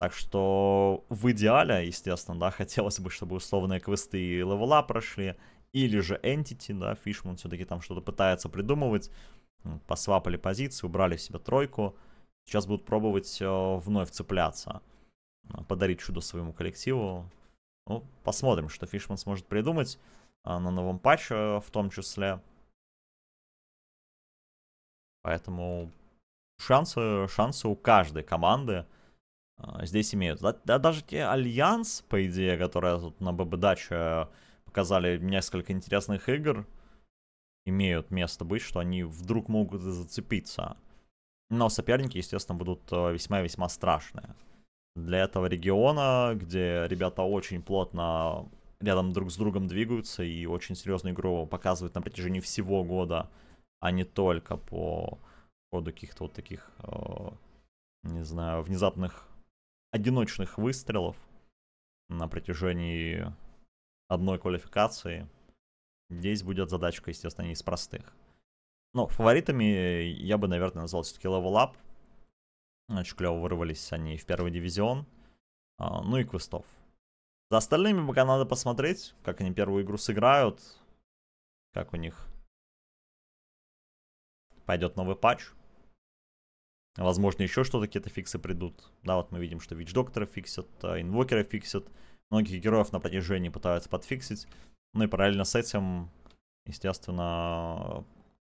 [0.01, 5.37] Так что в идеале, естественно, да, хотелось бы, чтобы условные квесты и левела прошли,
[5.73, 9.11] или же Entity, да, Фишман все-таки там что-то пытается придумывать,
[9.87, 11.97] посвапали позиции, убрали в себя тройку,
[12.47, 14.81] сейчас будут пробовать э, вновь цепляться,
[15.51, 17.31] э, подарить чудо своему коллективу.
[17.87, 19.99] Ну, посмотрим, что Фишман сможет придумать
[20.45, 22.41] э, на новом патче в том числе.
[25.21, 25.91] Поэтому
[26.57, 28.87] шансы, шансы у каждой команды
[29.83, 30.41] здесь имеют.
[30.41, 34.29] Да, да, даже те Альянс, по идее, которые тут на ББ-даче
[34.65, 36.67] показали несколько интересных игр,
[37.67, 40.77] имеют место быть, что они вдруг могут зацепиться.
[41.51, 44.35] Но соперники, естественно, будут э, весьма-весьма страшные.
[44.95, 48.49] Для этого региона, где ребята очень плотно
[48.81, 53.29] рядом друг с другом двигаются и очень серьезную игру показывают на протяжении всего года,
[53.81, 55.19] а не только по
[55.73, 57.31] ходу каких-то вот таких, э,
[58.05, 59.27] не знаю, внезапных
[59.91, 61.17] одиночных выстрелов
[62.09, 63.33] на протяжении
[64.09, 65.29] одной квалификации.
[66.09, 68.13] Здесь будет задачка, естественно, не из простых.
[68.93, 71.77] Но фаворитами я бы, наверное, назвал все-таки Level Up.
[72.89, 75.07] Очень клево вырвались они в первый дивизион.
[75.79, 76.67] А, ну и квестов.
[77.51, 80.61] За остальными пока надо посмотреть, как они первую игру сыграют.
[81.73, 82.27] Как у них
[84.67, 85.47] пойдет новый патч.
[86.97, 88.91] Возможно, еще что-то, какие-то фиксы придут.
[89.03, 91.87] Да, вот мы видим, что Вич Доктора фиксят, Инвокера фиксят.
[92.31, 94.47] Многих героев на протяжении пытаются подфиксить.
[94.95, 96.11] Ну и параллельно с этим,
[96.67, 98.05] естественно,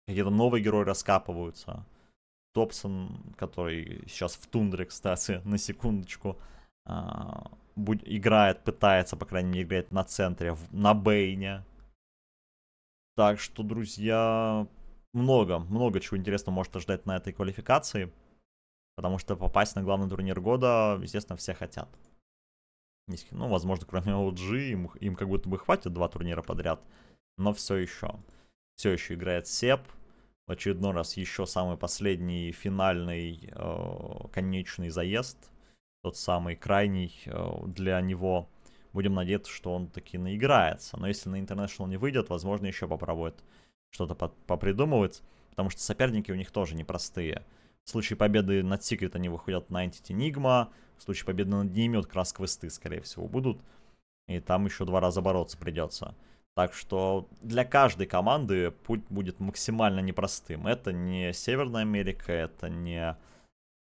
[0.07, 1.85] какие-то новые герои раскапываются.
[2.53, 6.37] Топсон, который сейчас в тундре, кстати, на секундочку,
[6.85, 11.63] а, играет, пытается, по крайней мере, играть на центре, на Бейне.
[13.15, 14.67] Так что, друзья,
[15.13, 18.11] много, много чего интересного может ожидать на этой квалификации.
[19.01, 21.89] Потому что попасть на главный турнир года, естественно, все хотят.
[23.31, 26.79] Ну, возможно, кроме OG, им, им как будто бы хватит два турнира подряд.
[27.35, 28.13] Но все еще.
[28.75, 29.81] Все еще играет Сеп.
[30.45, 35.49] В очередной раз еще самый последний финальный э, конечный заезд.
[36.03, 38.47] Тот самый крайний э, для него.
[38.93, 40.95] Будем надеяться, что он таки наиграется.
[40.99, 43.43] Но если на International не выйдет, возможно, еще попробует
[43.89, 47.43] что-то попридумывать, потому что соперники у них тоже непростые.
[47.85, 52.05] В случае победы над Secret они выходят на Entity Nigma, в случае победы над вот
[52.05, 52.33] как раз
[52.69, 53.61] скорее всего, будут.
[54.27, 56.15] И там еще два раза бороться придется.
[56.55, 60.67] Так что для каждой команды путь будет максимально непростым.
[60.67, 63.17] Это не Северная Америка, это не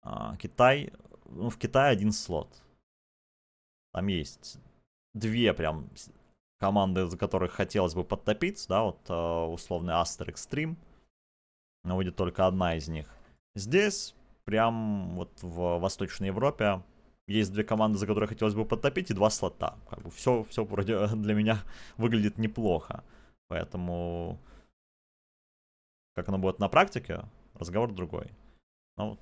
[0.03, 0.93] а, Китай.
[1.27, 2.63] Ну, в Китае один слот.
[3.93, 4.59] Там есть
[5.15, 5.91] две прям
[6.59, 10.77] команды, за которых хотелось бы подтопиться, да, вот uh, условный Aster Extreme,
[11.85, 13.09] но будет только одна из них.
[13.61, 16.83] Здесь, прям вот в Восточной Европе,
[17.27, 19.77] есть две команды, за которые хотелось бы подтопить, и два слота.
[19.89, 21.63] Как бы все, все вроде для меня
[21.99, 23.05] выглядит неплохо.
[23.49, 24.39] Поэтому,
[26.15, 28.31] как оно будет на практике, разговор другой.
[28.97, 29.21] Но вот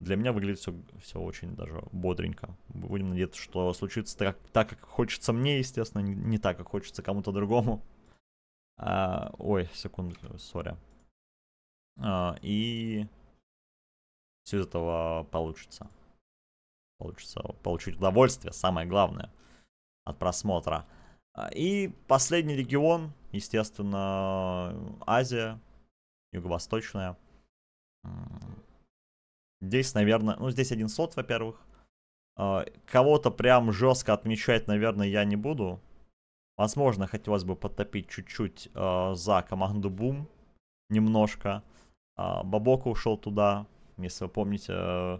[0.00, 2.56] для меня выглядит все, все очень даже бодренько.
[2.68, 7.04] Будем надеяться, что случится так, так как хочется мне, естественно, не, не так, как хочется
[7.04, 7.82] кому-то другому.
[8.76, 10.76] А, ой, секунду, сори.
[11.98, 13.06] А, и
[14.44, 15.88] все из этого получится.
[16.98, 19.30] Получится получить удовольствие, самое главное,
[20.04, 20.86] от просмотра.
[21.34, 24.74] А, и последний регион, естественно,
[25.06, 25.60] Азия,
[26.32, 27.16] юго-восточная.
[29.60, 31.60] Здесь, наверное, ну здесь один слот, во-первых.
[32.36, 35.80] А, кого-то прям жестко отмечать, наверное, я не буду.
[36.56, 40.28] Возможно, хотелось бы подтопить чуть-чуть э, за команду Бум.
[40.88, 41.64] Немножко.
[42.16, 43.66] Э, Бабока ушел туда.
[43.96, 45.18] Если вы помните, э,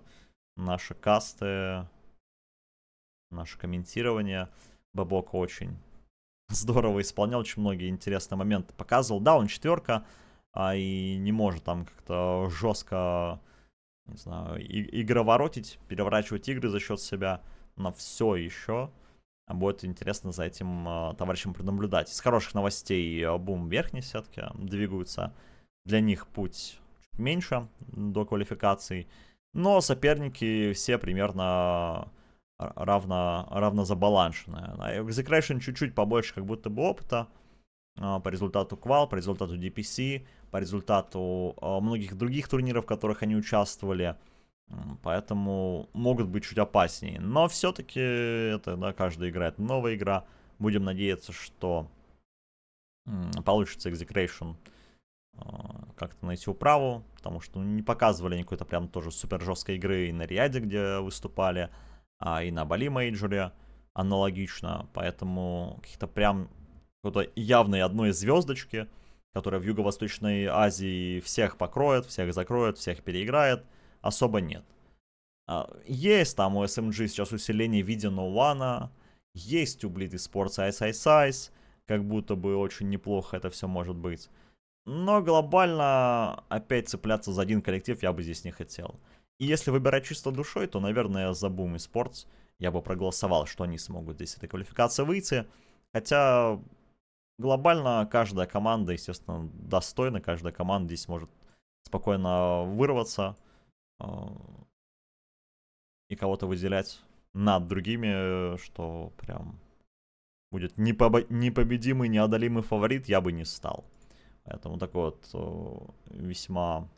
[0.57, 1.86] наши касты,
[3.30, 4.49] наше комментирование.
[4.92, 5.76] Бабока очень
[6.49, 9.20] здорово исполнял, очень многие интересные моменты показывал.
[9.20, 10.05] Да, он четверка,
[10.53, 13.40] а и не может там как-то жестко,
[14.07, 17.42] не знаю, и- игроворотить, переворачивать игры за счет себя,
[17.76, 18.90] но все еще
[19.49, 22.11] будет интересно за этим э, товарищем пронаблюдать.
[22.11, 25.34] Из хороших новостей э, бум верхней сетки двигаются.
[25.84, 26.78] Для них путь
[27.18, 29.08] меньше до квалификаций.
[29.52, 32.08] Но соперники все примерно
[32.58, 34.74] равно, равно забаланшенные.
[34.78, 37.28] А Execration чуть-чуть побольше как будто бы опыта
[37.96, 43.22] э, по результату квал, по результату DPC, по результату э, многих других турниров, в которых
[43.22, 44.16] они участвовали.
[45.02, 47.20] Поэтому могут быть чуть опаснее.
[47.20, 50.24] Но все-таки это, да, каждый играет новая игра.
[50.58, 51.90] Будем надеяться, что
[53.44, 54.70] получится Execration а,
[55.97, 60.09] как-то найти управу, потому что ну, не показывали они какой-то прям тоже супер жесткой игры
[60.09, 61.70] и на Риаде, где выступали,
[62.18, 63.53] а и на Бали Мейджоре
[63.95, 66.49] аналогично, поэтому каких-то прям
[67.03, 68.89] какой-то явной одной звездочки,
[69.32, 73.64] которая в Юго-Восточной Азии всех покроет, всех закроет, всех переиграет,
[74.01, 74.64] особо нет.
[75.47, 78.89] А, есть там у SMG сейчас усиление в виде One,
[79.35, 81.51] есть у Bleed Sports Ice Ice Ice,
[81.87, 84.30] как будто бы очень неплохо это все может быть.
[84.87, 89.01] Но глобально опять цепляться за один коллектив я бы здесь не хотел.
[89.39, 92.26] И если выбирать чисто душой, то, наверное, за Boom Sports
[92.59, 95.47] я бы проголосовал, что они смогут здесь этой квалификации выйти.
[95.93, 96.61] Хотя
[97.39, 101.30] глобально каждая команда, естественно, достойна, каждая команда здесь может
[101.85, 103.37] спокойно вырваться.
[103.99, 104.32] А,
[106.11, 107.01] и кого-то выделять
[107.32, 109.59] над другими, что прям
[110.53, 113.85] будет непобедимый, неодолимый фаворит, я бы не стал.
[114.45, 116.88] Поэтому такой вот весьма,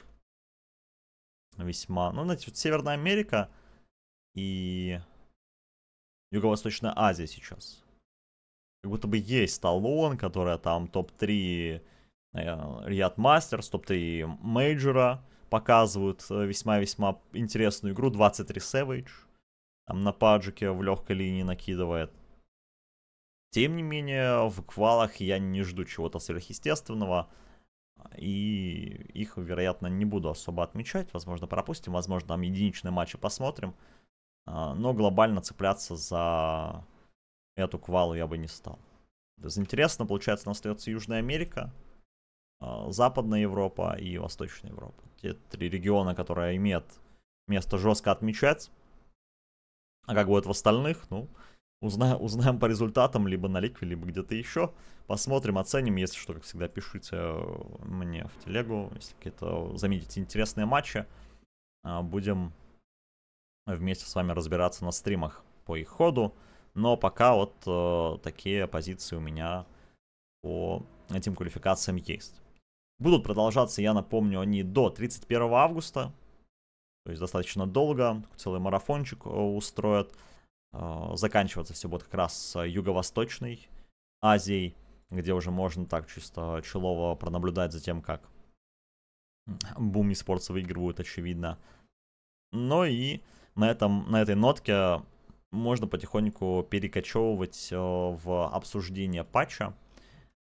[1.57, 3.51] весьма, ну, знаете, вот Северная Америка
[4.35, 5.01] и
[6.33, 7.83] Юго-Восточная Азия сейчас.
[8.83, 11.83] Как будто бы есть Талон, которая там топ-3
[12.33, 18.11] Riyadh Masters, топ-3 мейджора, показывают э, весьма-весьма интересную игру.
[18.11, 19.11] 23 Savage.
[19.87, 22.13] Там на паджике в легкой линии накидывает.
[23.57, 27.31] Тем не менее, в квалах я не жду чего-то сверхъестественного.
[28.19, 31.09] И их, вероятно, не буду особо отмечать.
[31.15, 31.95] Возможно, пропустим.
[31.95, 33.75] Возможно, там единичные матчи посмотрим.
[34.45, 36.85] А, но глобально цепляться за
[37.57, 38.79] эту квалу я бы не стал.
[39.39, 41.73] Интересно, получается, у нас остается Южная Америка.
[42.61, 45.03] А, Западная Европа и Восточная Европа.
[45.23, 46.85] Те три региона, которые имеют
[47.49, 48.71] место жестко отмечать.
[50.05, 51.31] А как будет в остальных, ну,
[51.81, 54.73] узнаем, узнаем по результатам, либо на ликве, либо где-то еще.
[55.07, 55.97] Посмотрим, оценим.
[55.97, 57.17] Если что, как всегда, пишите
[57.85, 61.07] мне в телегу, если какие-то заметите интересные матчи.
[61.85, 62.53] А, будем
[63.67, 66.35] вместе с вами разбираться на стримах по их ходу.
[66.75, 69.67] Но пока вот э, такие позиции у меня
[70.43, 72.41] по этим квалификациям есть.
[72.99, 76.13] Будут продолжаться, я напомню, они до 31 августа.
[77.05, 78.23] То есть достаточно долго.
[78.37, 80.13] Целый марафончик э, устроят.
[80.73, 83.69] Э, заканчиваться все будет как раз с Юго-Восточной
[84.21, 84.75] Азией,
[85.11, 88.29] где уже можно так чисто челово пронаблюдать за тем, как
[89.77, 91.59] Бум Esports выигрывают, очевидно.
[92.53, 93.21] Но и
[93.55, 95.03] на, этом, на этой нотке
[95.53, 99.75] можно потихоньку перекочевывать э, в обсуждение патча.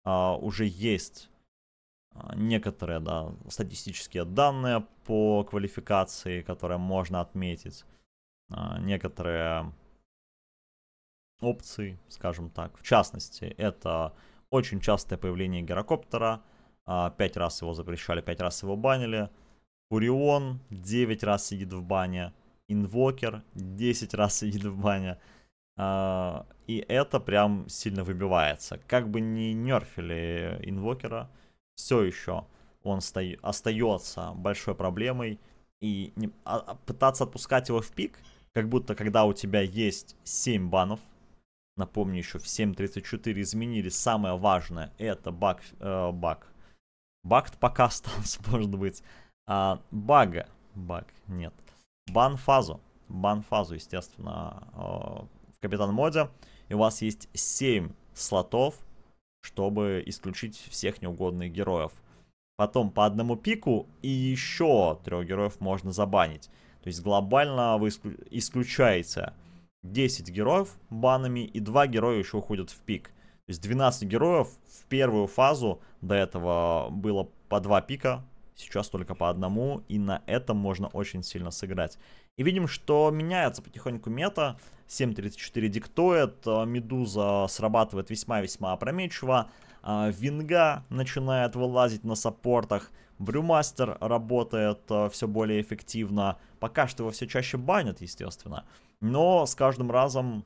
[0.03, 1.29] Уже есть
[2.13, 7.85] а, некоторые да, статистические данные по квалификации, которые можно отметить,
[8.49, 9.71] а, некоторые
[11.41, 12.77] опции, скажем так.
[12.77, 14.13] В частности, это
[14.49, 16.41] очень частое появление гирокоптера.
[16.85, 19.29] А, пять раз его запрещали, пять раз его банили.
[19.89, 22.33] Фурион 9 раз сидит в бане.
[22.67, 25.17] Инвокер 10 раз сидит в бане.
[26.67, 28.79] И это прям сильно выбивается.
[28.87, 31.29] Как бы не нерфили инвокера,
[31.75, 32.45] все еще
[32.83, 33.21] он сто...
[33.41, 35.39] остается большой проблемой.
[35.81, 36.13] И
[36.45, 38.19] а, а пытаться отпускать его в пик,
[38.53, 40.99] как будто когда у тебя есть 7 банов,
[41.77, 46.47] напомню еще в 7.34 изменили самое важное, это баг, э, баг.
[47.23, 49.03] Баг пока остался, может быть.
[49.47, 51.53] А, бага, баг, нет.
[52.11, 56.29] Бан фазу, бан фазу, естественно, э, в капитан моде.
[56.69, 58.75] И у вас есть 7 слотов,
[59.41, 61.91] чтобы исключить всех неугодных героев.
[62.57, 66.49] Потом по одному пику и еще трех героев можно забанить.
[66.83, 67.89] То есть глобально вы
[68.29, 69.33] исключаете
[69.83, 73.09] 10 героев банами и 2 героя еще уходят в пик.
[73.09, 78.23] То есть 12 героев в первую фазу до этого было по 2 пика,
[78.55, 81.97] сейчас только по одному, и на этом можно очень сильно сыграть.
[82.37, 84.57] И видим, что меняется потихоньку мета.
[84.87, 89.49] 7.34 диктует, Медуза срабатывает весьма-весьма опрометчиво.
[89.83, 92.91] А, Винга начинает вылазить на саппортах.
[93.19, 96.37] Брюмастер работает а, все более эффективно.
[96.59, 98.65] Пока что его все чаще банят, естественно.
[99.01, 100.45] Но с каждым разом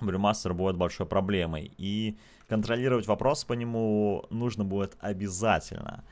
[0.00, 1.72] Брюмастер будет большой проблемой.
[1.76, 2.18] И
[2.48, 6.04] контролировать вопрос по нему нужно будет обязательно.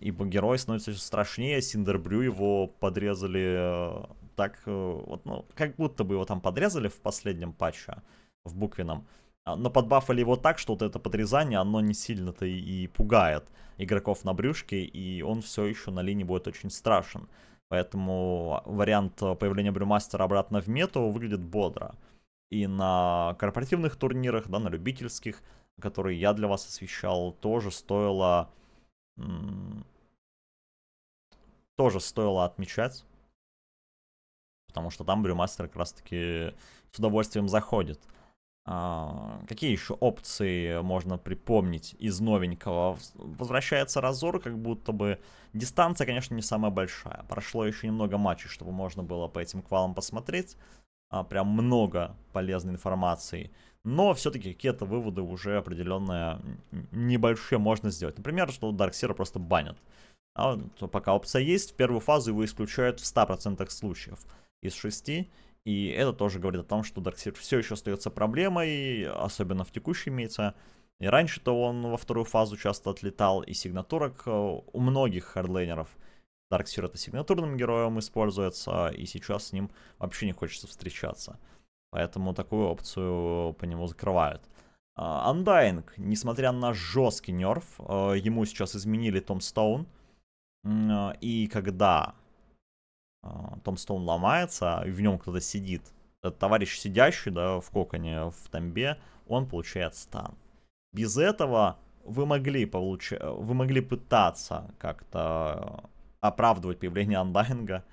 [0.00, 1.62] Ибо герой становится все страшнее.
[1.62, 4.04] Синдербрю его подрезали э,
[4.36, 4.70] так, э,
[5.06, 8.02] вот, ну, как будто бы его там подрезали в последнем патче,
[8.44, 9.06] в буквенном.
[9.44, 13.44] А, но подбафали его так, что вот это подрезание, оно не сильно-то и пугает
[13.78, 17.28] игроков на брюшке, и он все еще на линии будет очень страшен.
[17.68, 21.94] Поэтому вариант появления Брюмастера обратно в мету выглядит бодро.
[22.50, 25.42] И на корпоративных турнирах, да, на любительских,
[25.80, 28.50] которые я для вас освещал, тоже стоило...
[31.76, 33.04] Тоже стоило отмечать.
[34.68, 36.54] Потому что там Брюмастер как раз-таки
[36.92, 38.00] с удовольствием заходит.
[38.68, 42.98] А, какие еще опции можно припомнить из новенького?
[43.14, 45.20] Возвращается Разор, как будто бы
[45.52, 47.24] дистанция, конечно, не самая большая.
[47.28, 50.56] Прошло еще немного матчей, чтобы можно было по этим квалам посмотреть.
[51.08, 53.52] А, прям много полезной информации.
[53.84, 56.40] Но все-таки какие-то выводы уже определенные
[56.90, 58.18] небольшие можно сделать.
[58.18, 59.78] Например, что Dark Seer а просто банят.
[60.34, 64.18] А то пока опция есть, в первую фазу его исключают в 100% случаев
[64.60, 65.28] из 6.
[65.66, 69.72] И это тоже говорит о том, что Dark Seer все еще остается проблемой, особенно в
[69.72, 70.54] текущей мете.
[71.00, 75.88] И раньше-то он во вторую фазу часто отлетал, и сигнатурок э, у многих хардлейнеров.
[76.50, 81.40] Dark Seer это сигнатурным героем используется, и сейчас с ним вообще не хочется встречаться.
[81.90, 84.42] Поэтому такую опцию по нему закрывают.
[84.96, 89.88] Undying, несмотря на жесткий нерв, э, ему сейчас изменили Том Стоун.
[91.20, 92.14] И когда
[93.22, 95.82] а, Томстоун ломается, и в нем кто-то сидит.
[96.22, 100.36] Этот товарищ сидящий, да, в коконе, в тамбе, он получает стан.
[100.92, 103.12] Без этого вы могли, получ...
[103.12, 105.90] вы могли пытаться как-то
[106.20, 107.84] оправдывать появление андайнга.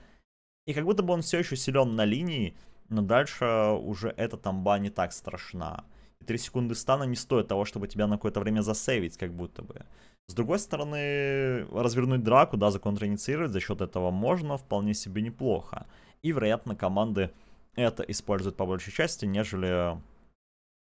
[0.65, 2.55] И как будто бы он все еще силен на линии,
[2.89, 3.45] но дальше
[3.81, 5.83] уже эта тамба не так страшна.
[6.21, 9.61] И 3 секунды стана не стоит того, чтобы тебя на какое-то время засейвить, как будто
[9.61, 9.85] бы.
[10.27, 15.85] С другой стороны, развернуть драку, да, законтраинициировать за счет этого можно вполне себе неплохо.
[16.21, 17.31] И, вероятно, команды
[17.75, 19.97] это используют по большей части, нежели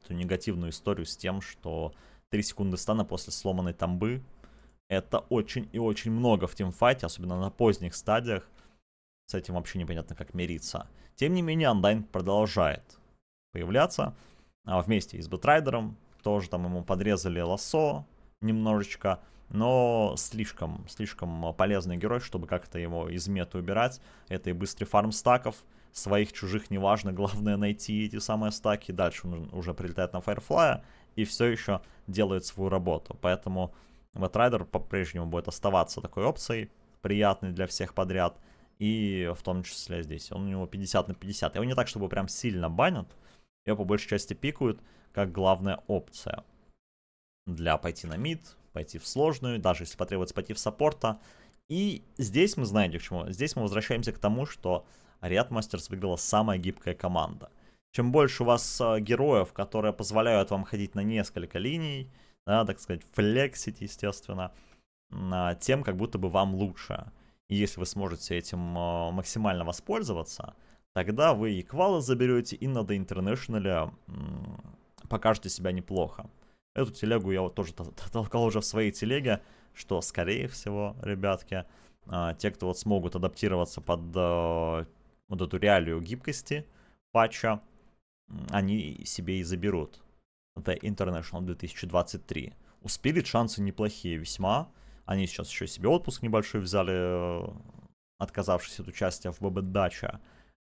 [0.04, 1.92] эту негативную историю с тем, что
[2.30, 4.22] 3 секунды стана после сломанной тамбы
[4.88, 8.48] это очень и очень много в тимфайте, особенно на поздних стадиях.
[9.26, 10.86] С этим вообще непонятно, как мириться.
[11.16, 12.82] Тем не менее, Undying продолжает
[13.52, 14.14] появляться
[14.66, 15.96] а, вместе с Batrider ом.
[16.22, 18.04] Тоже там ему подрезали лассо
[18.42, 19.20] немножечко
[19.52, 24.00] но слишком, слишком полезный герой, чтобы как-то его из меты убирать.
[24.28, 25.56] Это и быстрый фарм стаков,
[25.92, 30.82] своих, чужих, неважно, главное найти эти самые стаки, дальше он уже прилетает на Firefly
[31.16, 33.16] и все еще делает свою работу.
[33.20, 33.74] Поэтому
[34.14, 36.70] Batrider по-прежнему будет оставаться такой опцией,
[37.02, 38.38] приятной для всех подряд,
[38.78, 40.32] и в том числе здесь.
[40.32, 41.54] Он у него 50 на 50.
[41.54, 43.14] Его не так, чтобы прям сильно банят,
[43.66, 44.80] его по большей части пикают,
[45.12, 46.42] как главная опция
[47.46, 51.20] для пойти на мид, пойти в сложную, даже если потребуется пойти в саппорта.
[51.68, 53.28] И здесь мы знаете к чему.
[53.30, 54.84] Здесь мы возвращаемся к тому, что
[55.20, 57.50] Riot Masters выиграла самая гибкая команда.
[57.92, 62.10] Чем больше у вас э, героев, которые позволяют вам ходить на несколько линий,
[62.46, 64.52] да, так сказать, флексить, естественно,
[65.60, 67.12] тем как будто бы вам лучше.
[67.48, 70.54] И если вы сможете этим э, максимально воспользоваться,
[70.94, 73.92] тогда вы и квалы заберете, и на The International
[75.08, 76.30] покажете себя неплохо.
[76.74, 77.72] Эту телегу я вот тоже
[78.12, 79.42] толкал уже в своей телеге,
[79.74, 81.64] что, скорее всего, ребятки,
[82.06, 84.84] а, те, кто вот смогут адаптироваться под э,
[85.28, 86.66] вот эту реалию гибкости
[87.12, 87.60] патча,
[88.50, 90.02] они себе и заберут.
[90.58, 92.54] The International 2023.
[92.82, 94.70] У Spirit шансы неплохие весьма.
[95.04, 97.48] Они сейчас еще себе отпуск небольшой взяли, э,
[98.18, 100.20] отказавшись от участия в ББ Дача.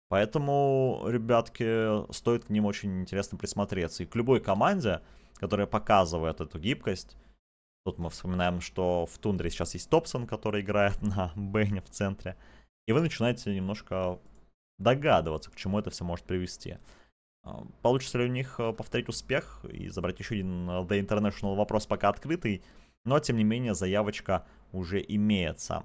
[0.08, 4.02] Поэтому, ребятки, стоит к ним очень интересно присмотреться.
[4.02, 5.00] И к любой команде,
[5.42, 7.16] которая показывает эту гибкость.
[7.84, 12.36] Тут мы вспоминаем, что в Тундре сейчас есть Топсон, который играет на Бене в центре.
[12.86, 14.20] И вы начинаете немножко
[14.78, 16.78] догадываться, к чему это все может привести.
[17.42, 21.56] А, получится ли у них э, повторить успех и забрать еще один э, The International
[21.56, 22.62] вопрос пока открытый,
[23.04, 25.82] но тем не менее заявочка уже имеется.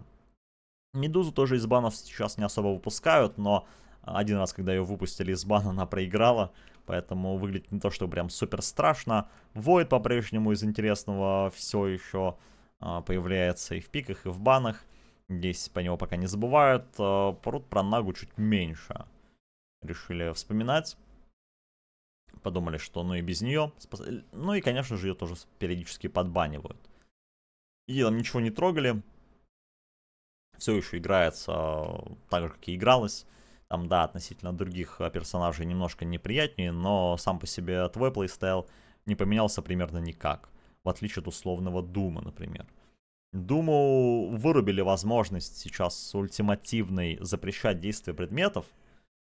[0.94, 3.68] Медузу тоже из банов сейчас не особо выпускают, но
[4.08, 6.54] один раз, когда ее выпустили из бана, она проиграла,
[6.86, 9.30] поэтому выглядит не то, что прям супер страшно.
[9.54, 12.38] Войд по-прежнему из интересного все еще
[12.80, 14.84] а, появляется и в пиках, и в банах.
[15.30, 16.86] Здесь по него пока не забывают.
[16.98, 19.06] А, порут про Нагу чуть меньше.
[19.82, 20.98] Решили вспоминать.
[22.44, 23.72] Подумали, что ну и без нее.
[24.32, 26.78] Ну и, конечно же, ее тоже периодически подбанивают.
[27.88, 29.02] И там ничего не трогали.
[30.58, 33.26] Все еще играется так же, как и игралось.
[33.70, 38.68] Там, да, относительно других э, персонажей немножко неприятнее, но сам по себе твой плейстайл
[39.06, 40.50] не поменялся примерно никак.
[40.84, 42.66] В отличие от условного Дума, например.
[43.34, 48.66] Думу вырубили возможность сейчас ультимативной запрещать действия предметов,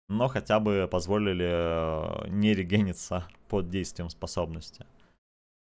[0.10, 4.86] но хотя бы позволили э, не регениться под действием способности.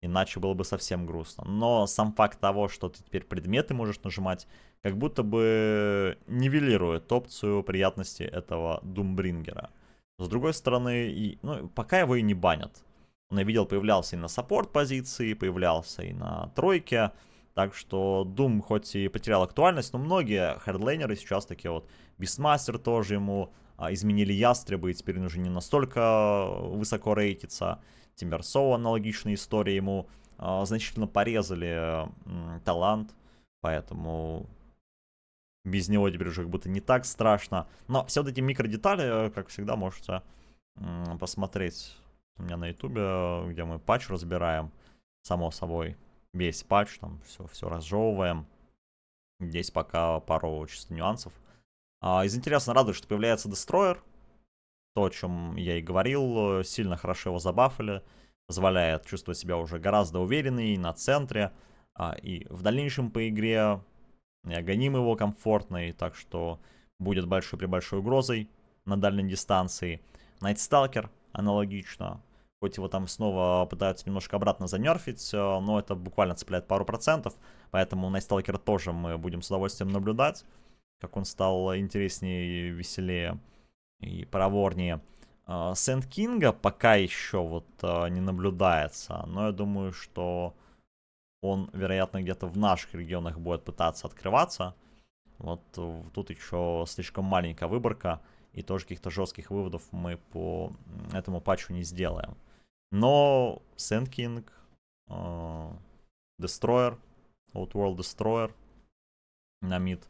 [0.01, 1.43] Иначе было бы совсем грустно.
[1.45, 4.47] Но сам факт того, что ты теперь предметы можешь нажимать,
[4.83, 9.71] как будто бы нивелирует опцию приятности этого Думбрингера.
[10.19, 12.83] С другой стороны, и, ну, пока его и не банят.
[13.29, 17.11] Он, я видел, появлялся и на саппорт позиции, появлялся и на тройке.
[17.53, 21.89] Так что Doom хоть и потерял актуальность, но многие хардлейнеры сейчас такие вот.
[22.19, 27.81] Beastmaster тоже ему а, изменили ястребы, и теперь он уже не настолько высоко рейтится.
[28.17, 30.07] Timbersaw аналогичная история, ему
[30.39, 33.15] э, значительно порезали э, талант,
[33.61, 34.47] поэтому
[35.63, 37.67] без него теперь уже как будто не так страшно.
[37.87, 40.23] Но все вот эти микродетали, как всегда, можете
[40.75, 41.95] э, посмотреть
[42.37, 44.71] у меня на ютубе, где мы патч разбираем,
[45.23, 45.95] само собой,
[46.33, 48.47] весь патч, там все, все разжевываем.
[49.39, 51.33] Здесь пока пару чисто нюансов.
[52.01, 53.99] А, из интересного радует, что появляется Destroyer,
[54.97, 58.01] то, о чем я и говорил, сильно хорошо его забафали,
[58.47, 61.51] позволяет чувствовать себя уже гораздо увереннее на центре,
[61.93, 63.79] а, и в дальнейшем по игре
[64.43, 66.59] и агоним его комфортный, так что
[66.97, 68.49] будет большой при большой угрозой
[68.85, 70.01] на дальней дистанции.
[70.41, 72.19] Найтсталкер аналогично,
[72.59, 77.35] хоть его там снова пытаются немножко обратно занерфить, э, но это буквально цепляет пару процентов,
[77.69, 80.43] поэтому Найтсталкер тоже мы будем с удовольствием наблюдать,
[80.99, 83.39] как он стал интереснее и веселее
[83.99, 85.01] и проворнее.
[85.45, 90.55] А, Сент Кинга пока еще вот а, не наблюдается, но я думаю, что
[91.41, 94.75] он, вероятно, где-то в наших регионах будет пытаться открываться.
[95.37, 95.61] Вот
[96.13, 98.21] тут еще слишком маленькая выборка,
[98.53, 100.73] и тоже каких-то жестких выводов мы по
[101.13, 102.35] этому патчу не сделаем.
[102.91, 104.51] Но Сент Кинг,
[106.41, 106.97] Destroyer,
[107.53, 108.51] Outworld Destroyer
[109.61, 110.07] на мид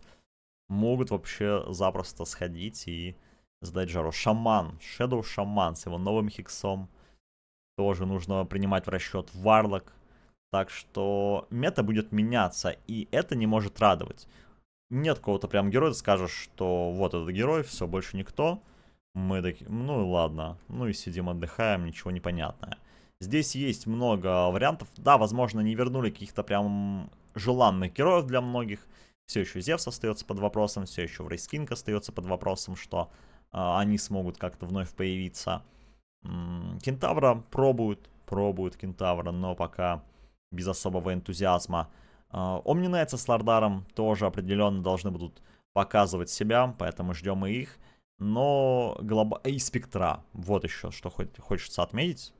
[0.70, 3.18] могут вообще запросто сходить и
[3.62, 4.12] сдать жару.
[4.12, 6.90] Шаман, Shadow Шаман с его новым хиксом.
[7.78, 9.94] Тоже нужно принимать в расчет Варлок.
[10.52, 14.28] Так что мета будет меняться, и это не может радовать.
[14.90, 18.64] Нет какого-то прям героя, ты скажешь, что вот этот герой, все, больше никто.
[19.14, 22.78] Мы такие, ну ладно, ну и сидим, отдыхаем, ничего не понятное.
[23.20, 24.88] Здесь есть много вариантов.
[24.96, 28.88] Да, возможно, не вернули каких-то прям желанных героев для многих.
[29.26, 33.12] Все еще Зевс остается под вопросом, все еще Врейскинг остается под вопросом, что
[33.52, 35.64] они смогут как-то вновь появиться.
[36.24, 40.04] Кентавра пробуют, пробуют Кентавра, но пока
[40.52, 41.90] без особого энтузиазма.
[42.32, 45.42] Омни Найтса с Лардаром тоже определенно должны будут
[45.74, 47.78] показывать себя, поэтому ждем и их.
[48.20, 49.40] Но глоба...
[49.44, 52.34] и спектра, вот еще, что хоть хочется отметить.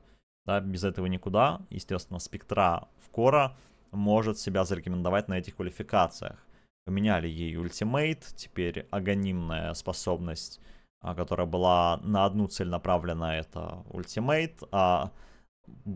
[0.44, 1.60] Да, без этого никуда.
[1.70, 3.56] Естественно, спектра в Кора
[3.92, 6.44] может себя зарекомендовать на этих квалификациях.
[6.84, 14.62] Поменяли ей ультимейт, теперь агонимная способность а, которая была на одну цель направлена, это ультимейт,
[14.72, 15.12] а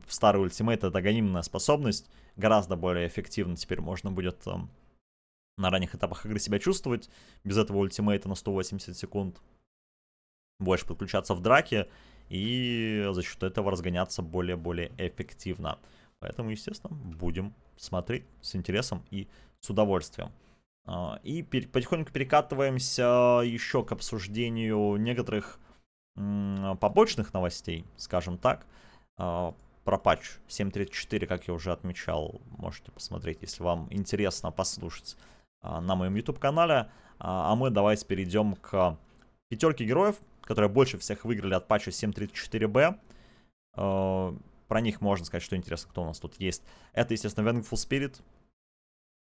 [0.08, 4.52] старый ультимейт это анонимная способность, гораздо более эффективно теперь можно будет э,
[5.58, 7.10] на ранних этапах игры себя чувствовать,
[7.44, 9.40] без этого ультимейта на 180 секунд,
[10.60, 11.88] больше подключаться в драке
[12.28, 15.78] и за счет этого разгоняться более-более эффективно.
[16.20, 19.28] Поэтому, естественно, будем смотреть с интересом и
[19.60, 20.30] с удовольствием.
[20.84, 25.58] А, и потихоньку перекатываемся еще к обсуждению некоторых
[26.14, 28.66] побочных новостей, скажем так.
[29.16, 29.54] А,
[29.84, 35.16] про патч 7.34, как я уже отмечал, можете посмотреть, если вам интересно послушать
[35.60, 36.90] а, на моем YouTube-канале.
[37.18, 38.98] А мы давайте перейдем к
[39.48, 42.98] пятерке героев, которые больше всех выиграли от патча 7.34b.
[43.74, 46.64] Про них можно сказать, что интересно, кто у нас тут есть.
[46.94, 48.22] Это, естественно, Vengeful Spirit,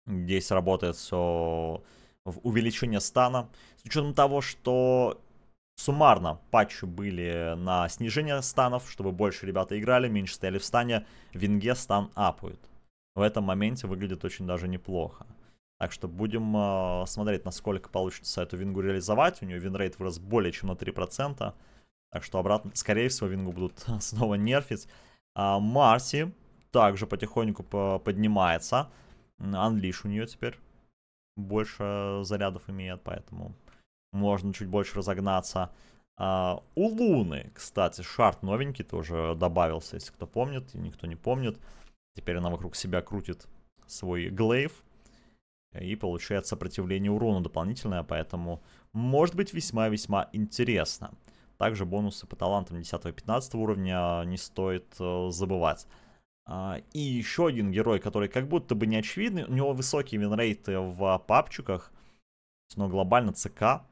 [0.06, 1.82] Здесь работает все
[2.24, 3.48] в увеличение стана.
[3.76, 5.20] С учетом того, что
[5.76, 11.06] суммарно патчи были на снижение станов, чтобы больше ребята играли, меньше стояли в стане.
[11.32, 12.60] Винге стан апают.
[13.14, 15.26] В этом моменте выглядит очень даже неплохо.
[15.78, 19.40] Так что будем э, смотреть, насколько получится эту вингу реализовать.
[19.42, 21.54] У нее винрейт вырос более чем на 3%.
[22.12, 24.88] Так что обратно, скорее всего, вингу будут снова нерфить.
[25.34, 26.34] А Марси
[26.70, 27.62] также потихоньку
[28.04, 28.90] поднимается.
[29.40, 30.58] Анлиш у нее теперь
[31.36, 33.54] больше зарядов имеет, поэтому
[34.12, 35.70] можно чуть больше разогнаться.
[36.16, 41.58] А, у Луны, кстати, шарт новенький тоже добавился, если кто помнит, и никто не помнит.
[42.14, 43.46] Теперь она вокруг себя крутит
[43.86, 44.72] свой глейв.
[45.80, 48.60] И получает сопротивление урону дополнительное, поэтому
[48.92, 51.12] может быть весьма-весьма интересно.
[51.58, 55.86] Также бонусы по талантам 10-15 уровня не стоит э, забывать.
[56.52, 59.44] А, и еще один герой, который как будто бы не очевидный.
[59.44, 61.92] У него высокие винрейты в папчиках.
[62.74, 63.82] Но глобально ЦК.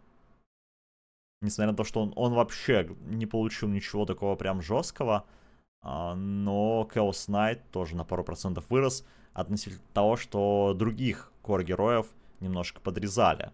[1.41, 5.25] Несмотря на то, что он, он вообще не получил ничего такого прям жесткого.
[5.83, 9.07] А, но Chaos Knight тоже на пару процентов вырос.
[9.35, 12.09] Относительно того, что других кор-героев
[12.41, 13.53] немножко подрезали.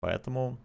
[0.00, 0.56] Поэтому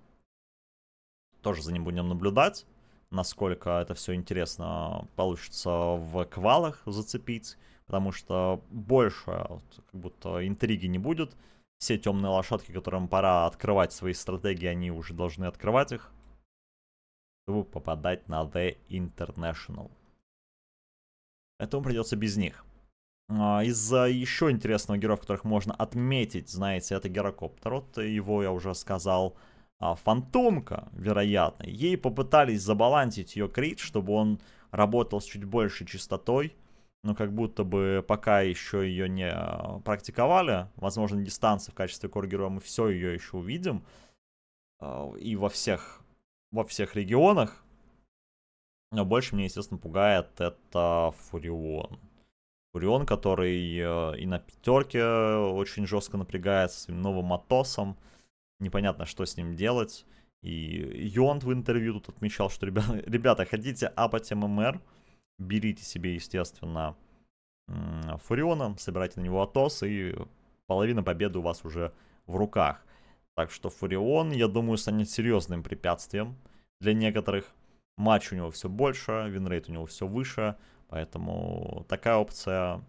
[1.41, 2.65] тоже за ним будем наблюдать
[3.11, 10.87] насколько это все интересно получится в квалах зацепить, потому что больше вот, как будто интриги
[10.87, 11.35] не будет.
[11.77, 16.11] Все темные лошадки, которым пора открывать свои стратегии, они уже должны открывать их,
[17.43, 19.91] чтобы попадать на The International.
[21.59, 22.65] Этому придется без них.
[23.29, 27.73] А, из еще интересного героя, которых можно отметить, знаете, это Герокоптер.
[27.73, 29.35] Вот его я уже сказал
[29.81, 31.63] а, фантомка, вероятно.
[31.63, 36.55] Ей попытались забалансить ее крит, чтобы он работал с чуть большей частотой.
[37.03, 40.67] Но как будто бы пока еще ее не а, практиковали.
[40.75, 43.83] Возможно, дистанции в качестве кор-героя мы все ее еще увидим.
[44.79, 46.01] А, и во всех,
[46.51, 47.63] во всех регионах.
[48.91, 51.99] Но больше меня, естественно, пугает это Фурион.
[52.73, 57.97] Фурион, который э, и на пятерке очень жестко напрягается своим новым Атосом
[58.61, 60.05] непонятно, что с ним делать.
[60.41, 64.81] И Йонд в интервью тут отмечал, что ребята, ребята хотите апать ММР,
[65.37, 66.95] берите себе, естественно,
[68.23, 70.15] Фуриона, собирайте на него Атос, и
[70.67, 71.93] половина победы у вас уже
[72.25, 72.83] в руках.
[73.35, 76.35] Так что Фурион, я думаю, станет серьезным препятствием
[76.79, 77.53] для некоторых.
[77.97, 80.57] Матчей у него все больше, винрейт у него все выше,
[80.87, 82.83] поэтому такая опция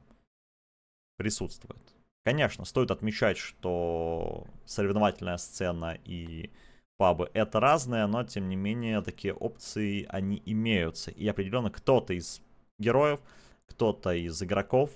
[1.16, 1.91] присутствует.
[2.24, 6.50] Конечно, стоит отмечать, что соревновательная сцена и
[6.96, 11.10] пабы это разное, но тем не менее такие опции они имеются.
[11.10, 12.40] И определенно кто-то из
[12.78, 13.20] героев,
[13.66, 14.90] кто-то из игроков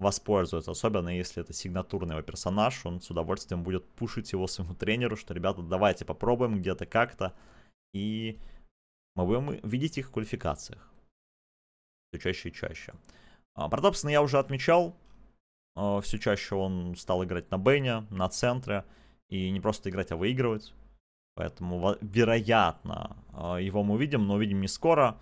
[0.00, 5.16] воспользуется, особенно если это сигнатурный его персонаж, он с удовольствием будет пушить его своему тренеру,
[5.16, 7.32] что, ребята, давайте попробуем где-то как-то,
[7.94, 8.40] и
[9.14, 10.90] мы будем видеть их в квалификациях.
[12.10, 12.94] Все чаще и чаще.
[13.54, 14.96] А, про Добсона я уже отмечал,
[15.74, 18.84] все чаще он стал играть на бене, на центре,
[19.28, 20.74] и не просто играть, а выигрывать.
[21.34, 25.18] Поэтому, вероятно, э, его мы увидим, но увидим не скоро.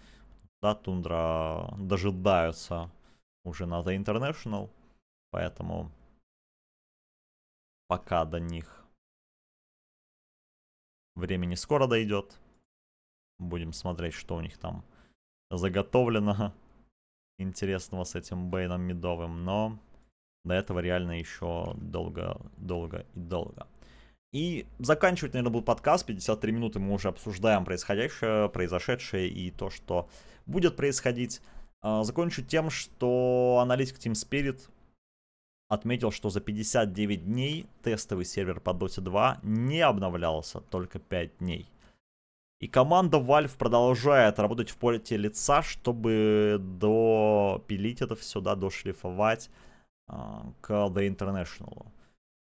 [0.60, 2.90] Да, Тундра дожидаются
[3.44, 4.68] уже на The International.
[5.30, 5.92] Поэтому
[7.86, 8.84] пока до них
[11.14, 12.40] времени скоро дойдет.
[13.38, 14.84] Будем смотреть, что у них там
[15.50, 16.52] заготовлено
[17.38, 19.44] интересного с этим Бейном Медовым.
[19.44, 19.78] Но
[20.44, 23.66] до этого реально еще долго, долго и долго.
[24.32, 26.06] И заканчивать, наверное, был подкаст.
[26.06, 30.08] 53 минуты мы уже обсуждаем происходящее, произошедшее и то, что
[30.46, 31.40] будет происходить.
[31.82, 34.60] А, закончу тем, что аналитик Team Spirit
[35.68, 41.68] отметил, что за 59 дней тестовый сервер по Dota 2 не обновлялся только 5 дней.
[42.60, 49.50] И команда Valve продолжает работать в поле лица, чтобы допилить это все, да, дошлифовать
[50.60, 51.84] к The International.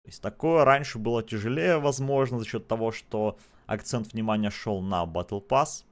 [0.04, 3.38] То есть такое раньше было тяжелее, возможно, за счет того, что
[3.68, 5.86] акцент внимания шел на Battle Pass.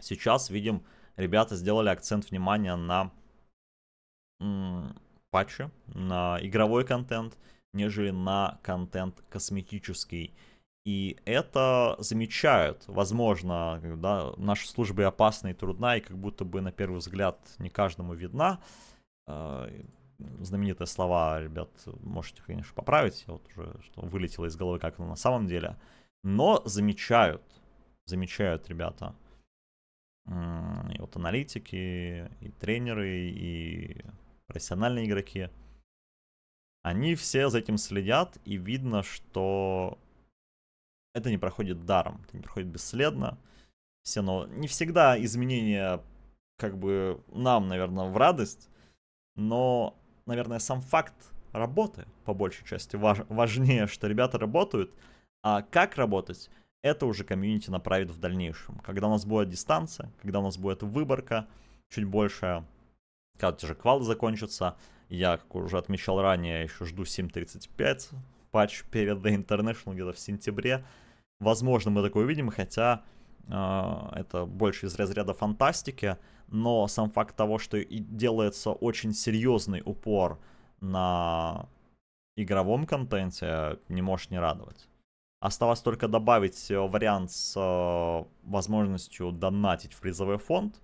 [0.00, 0.82] Сейчас, видим,
[1.16, 3.10] ребята сделали акцент внимания на
[4.40, 4.96] м-
[5.30, 7.36] патчи, на игровой контент,
[7.74, 10.32] нежели на контент косметический.
[10.84, 12.82] И это замечают.
[12.88, 17.38] Возможно, да, наша служба и опасна и трудна, и как будто бы на первый взгляд
[17.58, 18.60] не каждому видна.
[20.40, 21.70] Знаменитые слова, ребят,
[22.00, 25.76] можете, конечно, поправить, вот уже что вылетело из головы, как оно на самом деле.
[26.24, 27.42] Но замечают,
[28.06, 29.14] замечают ребята.
[30.26, 34.04] И вот аналитики, и тренеры, и
[34.46, 35.48] профессиональные игроки.
[36.82, 39.98] Они все за этим следят, и видно, что
[41.14, 43.38] это не проходит даром, это не проходит бесследно.
[44.02, 46.00] все, но не всегда изменения
[46.56, 48.68] как бы нам, наверное, в радость,
[49.34, 51.14] но, наверное, сам факт
[51.52, 54.92] работы, по большей части, важ, важнее, что ребята работают,
[55.42, 56.50] а как работать,
[56.82, 58.78] это уже комьюнити направит в дальнейшем.
[58.80, 61.46] Когда у нас будет дистанция, когда у нас будет выборка
[61.90, 62.64] чуть больше,
[63.38, 64.76] когда те же квалы закончатся,
[65.08, 68.10] я, как уже отмечал ранее, еще жду 7.35,
[68.50, 70.84] патч перед The International где-то в сентябре.
[71.40, 73.02] Возможно, мы такое увидим, хотя
[73.48, 76.16] это больше из разряда фантастики,
[76.48, 80.38] но сам факт того, что и делается очень серьезный упор
[80.80, 81.68] на
[82.36, 84.88] игровом контенте, не может не радовать.
[85.40, 90.80] Осталось только добавить э, вариант с э, возможностью донатить в призовой фонд.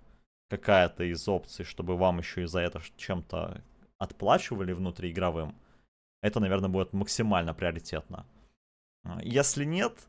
[0.51, 3.63] Какая-то из опций, чтобы вам еще и за это чем-то
[3.99, 5.55] отплачивали внутриигровым.
[6.23, 8.27] Это, наверное, будет максимально приоритетно.
[9.23, 10.09] Если нет,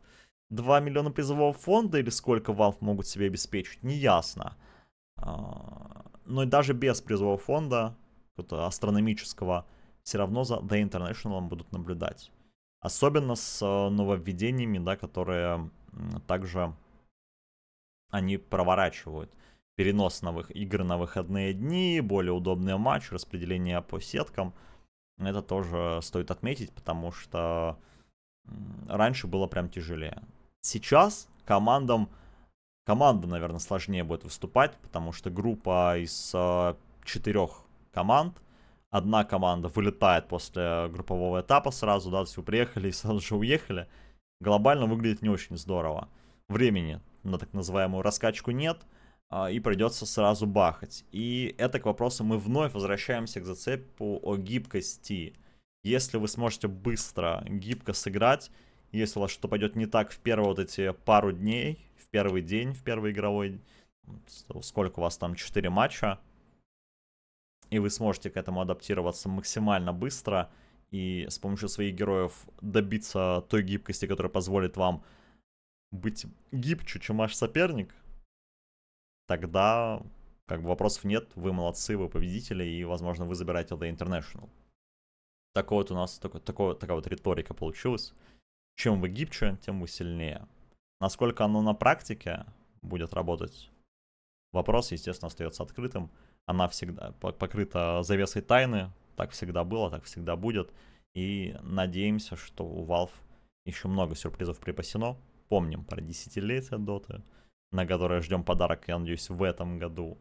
[0.49, 4.55] 2 миллиона призового фонда или сколько Valve могут себе обеспечить, не ясно.
[5.17, 7.95] А, но даже без призового фонда,
[8.35, 9.65] какого-то астрономического,
[10.03, 12.31] все равно за The International будут наблюдать.
[12.81, 15.69] Особенно с э, нововведениями, да, которые
[16.27, 16.73] также
[18.09, 19.31] они проворачивают.
[19.75, 24.53] Перенос новых игр на выходные дни, более удобные матчи, распределение по сеткам.
[25.17, 27.77] Это тоже стоит отметить, потому что
[28.87, 30.23] раньше было прям тяжелее.
[30.61, 32.09] Сейчас командам,
[32.85, 38.41] команда, наверное, сложнее будет выступать, потому что группа из э, четырех команд–
[38.89, 43.87] одна команда вылетает после группового этапа сразу, да, все приехали и сразу же уехали,
[44.39, 46.09] глобально выглядит не очень здорово.
[46.47, 48.81] Времени на так называемую раскачку нет,
[49.29, 51.05] а, и придется сразу бахать.
[51.11, 55.35] И это к вопросу мы вновь возвращаемся к зацепу о гибкости.
[55.83, 58.49] Если вы сможете быстро, гибко сыграть,
[58.97, 62.41] если у вас что пойдет не так в первые вот эти пару дней, в первый
[62.41, 63.61] день, в первый игровой,
[64.61, 66.19] сколько у вас там, 4 матча,
[67.69, 70.51] и вы сможете к этому адаптироваться максимально быстро
[70.91, 75.03] и с помощью своих героев добиться той гибкости, которая позволит вам
[75.91, 77.93] быть гибче, чем ваш соперник,
[79.27, 80.01] тогда
[80.47, 84.49] как бы вопросов нет, вы молодцы, вы победители, и, возможно, вы забираете The International.
[85.53, 88.13] Такой вот у нас, такой, такой, такая вот риторика получилась.
[88.79, 90.47] Чем вы гибче, тем вы сильнее.
[91.01, 92.45] Насколько оно на практике
[92.81, 93.69] будет работать,
[94.53, 96.09] вопрос, естественно, остается открытым
[96.49, 98.91] она всегда покрыта завесой тайны.
[99.15, 100.73] Так всегда было, так всегда будет.
[101.13, 103.11] И надеемся, что у Valve
[103.65, 105.15] еще много сюрпризов припасено.
[105.47, 107.21] Помним про десятилетие Доты,
[107.71, 110.17] на которое ждем подарок, я надеюсь, в этом году.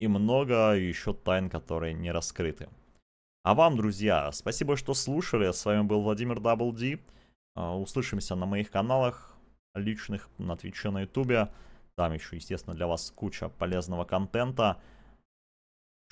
[0.00, 2.68] И много еще тайн, которые не раскрыты.
[3.44, 5.52] А вам, друзья, спасибо, что слушали.
[5.52, 7.00] С вами был Владимир WD.
[7.58, 9.36] А, услышимся на моих каналах
[9.74, 11.52] личных, на Твиче, на Ютубе.
[11.96, 14.80] Там еще, естественно, для вас куча полезного контента.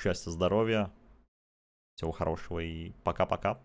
[0.01, 0.91] Счастья, здоровья.
[1.95, 3.61] Всего хорошего и пока-пока.